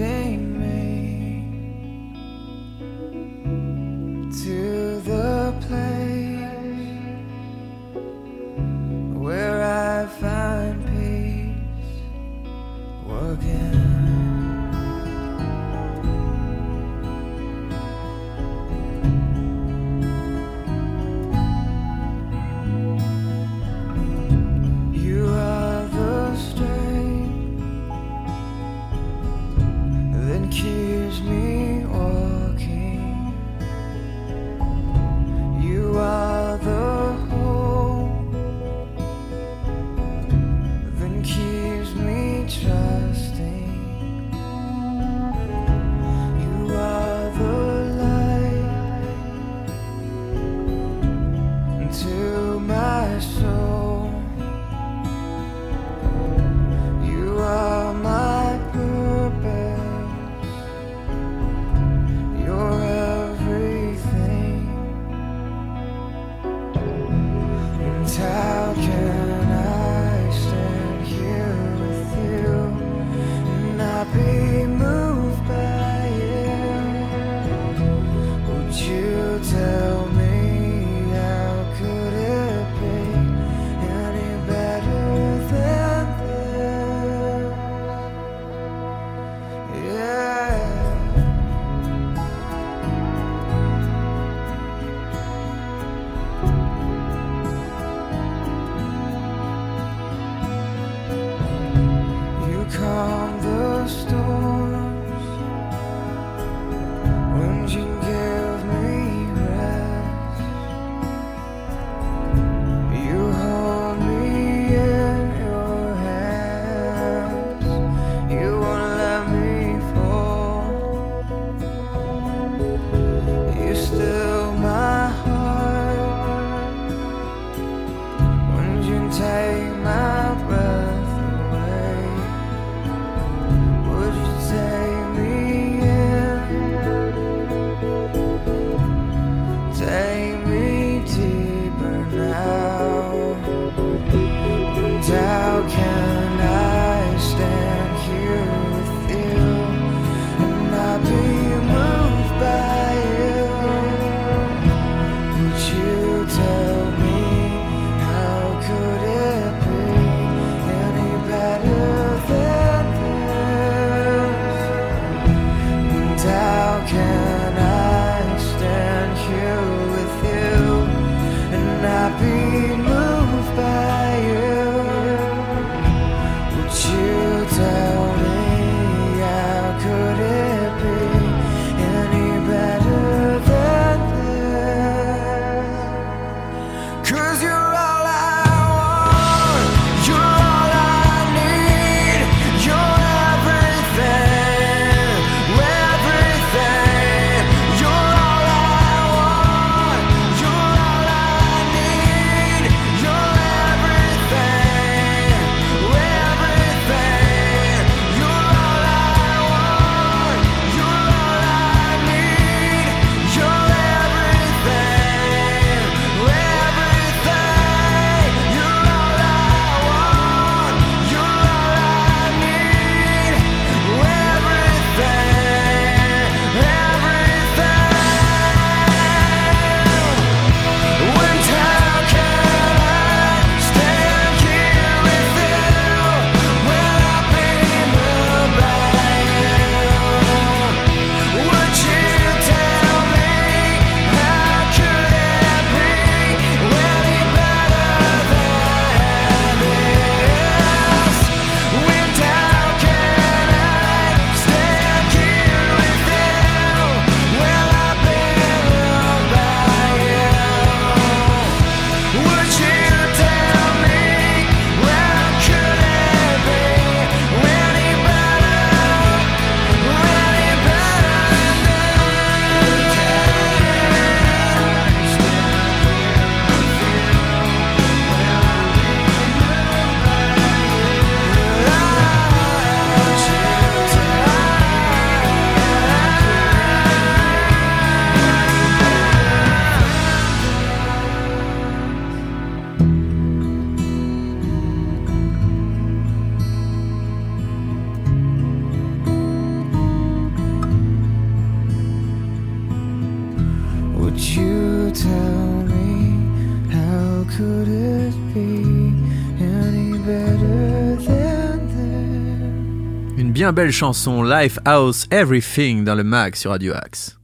bien 313.52 313.64
belle 313.66 313.72
chanson, 313.72 314.24
Life 314.24 314.60
House 314.66 315.08
Everything 315.12 315.84
dans 315.84 315.96
le 315.96 316.04
mag 316.04 316.36
sur 316.36 316.52
Radio 316.52 316.74
Axe. 316.74 317.18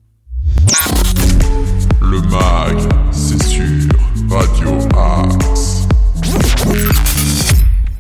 Le 2.02 2.20
mag, 2.22 2.78
c'est 3.12 3.42
sur 3.44 3.64
Radio 4.30 4.78
Axe. 4.98 5.88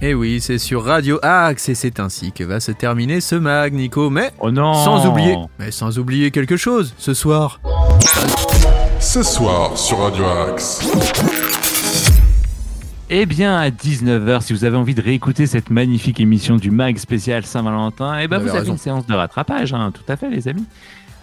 Et 0.02 0.10
Eh 0.10 0.14
oui, 0.14 0.42
c'est 0.42 0.58
sur 0.58 0.84
Radio 0.84 1.20
Axe 1.22 1.70
et 1.70 1.76
c'est 1.76 2.02
ainsi 2.02 2.34
que 2.34 2.44
va 2.44 2.60
se 2.60 2.72
terminer 2.72 3.22
ce 3.22 3.36
mag, 3.36 3.74
Nico. 3.74 4.10
Mais 4.10 4.32
Oh 4.40 4.52
non 4.52 4.74
sans 4.74 5.06
oublier, 5.08 5.38
mais 5.58 5.72
sans 5.72 5.98
oublier 5.98 6.32
quelque 6.32 6.58
chose, 6.58 6.94
ce 6.98 7.14
soir. 7.14 7.62
Ce 9.00 9.24
soir 9.24 9.78
sur 9.78 10.00
Radio 10.00 10.26
Axe. 10.26 10.82
Eh 13.10 13.26
bien, 13.26 13.58
à 13.58 13.70
19h, 13.70 14.42
si 14.42 14.52
vous 14.52 14.66
avez 14.66 14.76
envie 14.76 14.94
de 14.94 15.02
réécouter 15.02 15.48
cette 15.48 15.70
magnifique 15.70 16.20
émission 16.20 16.58
du 16.58 16.72
MAG 16.72 16.98
spécial 16.98 17.46
Saint-Valentin, 17.46 18.20
eh 18.20 18.28
ben 18.28 18.38
Vous 18.38 18.44
vous 18.44 18.50
avez 18.50 18.60
raison. 18.60 18.74
une 18.74 18.78
séance 18.78 19.08
de 19.08 19.14
rattrapage, 19.14 19.74
hein, 19.74 19.94
tout 19.94 20.04
à 20.12 20.18
fait, 20.18 20.30
les 20.30 20.50
amis. 20.50 20.66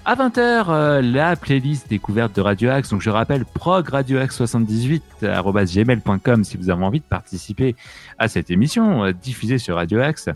À 0.06 0.14
20h, 0.16 0.64
euh, 0.68 1.02
la 1.02 1.36
playlist 1.36 1.90
découverte 1.90 2.34
de 2.36 2.40
Radio 2.40 2.70
Axe. 2.70 2.88
Donc, 2.88 3.02
je 3.02 3.10
rappelle, 3.10 3.44
progradioaxe78.gmail.com 3.58 6.44
si 6.44 6.56
vous 6.56 6.70
avez 6.70 6.84
envie 6.84 7.00
de 7.00 7.04
participer 7.04 7.76
à 8.18 8.28
cette 8.28 8.50
émission 8.50 9.04
euh, 9.04 9.12
diffusée 9.12 9.58
sur 9.58 9.76
Radio 9.76 10.00
Axe. 10.00 10.30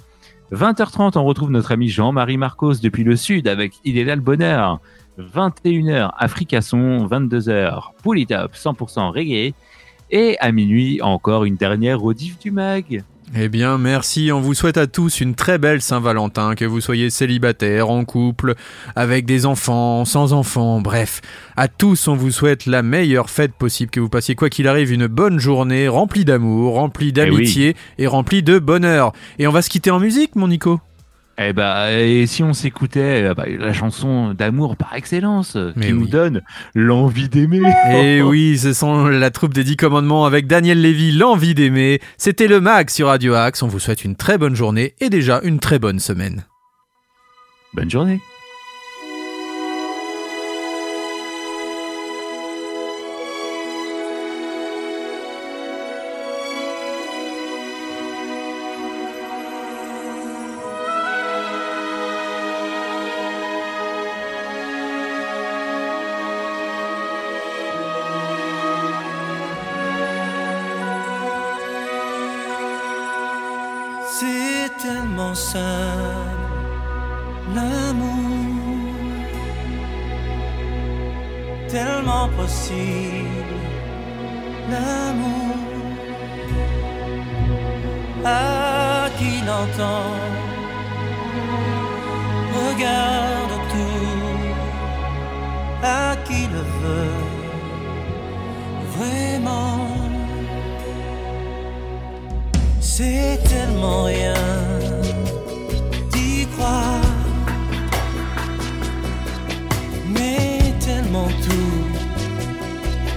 20h30, 0.53 1.17
on 1.19 1.25
retrouve 1.25 1.51
notre 1.51 1.73
ami 1.73 1.89
Jean-Marie 1.89 2.37
Marcos 2.37 2.75
depuis 2.83 3.05
le 3.05 3.17
Sud 3.17 3.49
avec 3.49 3.73
Il 3.85 3.97
est 3.97 4.05
là 4.05 4.17
le 4.17 4.23
bonheur. 4.23 4.81
21h, 5.19 6.11
Africasson. 6.17 7.07
22h, 7.07 7.93
Polytop 8.03 8.53
100% 8.55 9.13
reggae. 9.13 9.55
Et 10.11 10.37
à 10.41 10.53
minuit, 10.53 11.01
encore 11.03 11.45
une 11.45 11.57
dernière 11.57 12.01
rediff 12.01 12.39
du 12.39 12.51
mag. 12.51 13.03
Eh 13.37 13.49
bien, 13.49 13.77
merci. 13.77 14.31
On 14.33 14.41
vous 14.41 14.55
souhaite 14.55 14.79
à 14.79 14.87
tous 14.87 15.21
une 15.21 15.35
très 15.35 15.59
belle 15.59 15.83
Saint-Valentin, 15.83 16.55
que 16.55 16.65
vous 16.65 16.81
soyez 16.81 17.11
célibataire, 17.11 17.91
en 17.91 18.05
couple, 18.05 18.55
avec 18.97 19.27
des 19.27 19.45
enfants, 19.45 20.07
sans 20.07 20.33
enfants, 20.33 20.81
bref. 20.81 21.21
À 21.57 21.69
tous, 21.69 22.09
on 22.09 22.15
vous 22.15 22.31
souhaite 22.31 22.65
la 22.65 22.83
meilleure 22.83 23.29
fête 23.29 23.53
possible, 23.53 23.91
que 23.91 24.01
vous 24.01 24.09
passiez 24.09 24.35
quoi 24.35 24.49
qu'il 24.49 24.67
arrive 24.67 24.93
une 24.93 25.09
bonne 25.09 25.39
journée, 25.39 25.89
remplie 25.89 26.25
d'amour, 26.25 26.75
remplie 26.75 27.13
d'amitié 27.13 27.77
et 27.99 28.07
remplie 28.07 28.43
de 28.43 28.59
bonheur. 28.59 29.13
Et 29.39 29.47
on 29.47 29.53
va 29.53 29.61
se 29.61 29.69
quitter 29.69 29.91
en 29.91 30.01
musique, 30.01 30.35
mon 30.35 30.49
Nico? 30.49 30.81
Eh 31.41 31.53
ben, 31.53 31.89
et 31.91 32.27
si 32.27 32.43
on 32.43 32.53
s'écoutait 32.53 33.29
euh, 33.29 33.35
bah, 33.35 33.45
la 33.47 33.73
chanson 33.73 34.35
d'amour 34.35 34.77
par 34.77 34.95
excellence, 34.95 35.55
euh, 35.55 35.73
Mais 35.77 35.87
qui 35.87 35.93
nous 35.93 36.09
donne 36.09 36.43
l'envie 36.75 37.29
d'aimer. 37.29 37.61
Et 37.93 38.21
oui, 38.23 38.59
ce 38.59 38.73
sont 38.73 39.07
la 39.07 39.31
troupe 39.31 39.55
des 39.55 39.63
Dix 39.63 39.77
Commandements 39.77 40.27
avec 40.27 40.49
Daniel 40.49 40.83
Lévy, 40.83 41.13
l'envie 41.13 41.55
d'aimer. 41.55 42.01
C'était 42.17 42.49
le 42.49 42.61
Mag 42.61 42.91
sur 42.91 43.07
Radio 43.07 43.35
Axe. 43.35 43.63
On 43.63 43.69
vous 43.69 43.79
souhaite 43.79 44.05
une 44.05 44.17
très 44.17 44.37
bonne 44.37 44.57
journée 44.57 44.95
et 45.01 45.11
déjà 45.11 45.41
une 45.45 45.61
très 45.61 45.79
bonne 45.79 46.01
semaine. 46.01 46.45
Bonne 47.73 47.91
journée. 47.91 48.21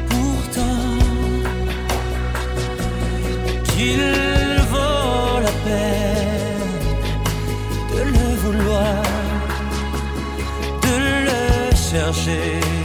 Pourtant, 0.10 0.98
qu'il 3.70 4.04
vaut 4.72 5.40
la 5.48 5.54
peine 5.66 6.76
de 7.94 8.02
le 8.16 8.28
vouloir, 8.44 9.04
de 10.84 10.96
le 11.28 11.76
chercher. 11.76 12.81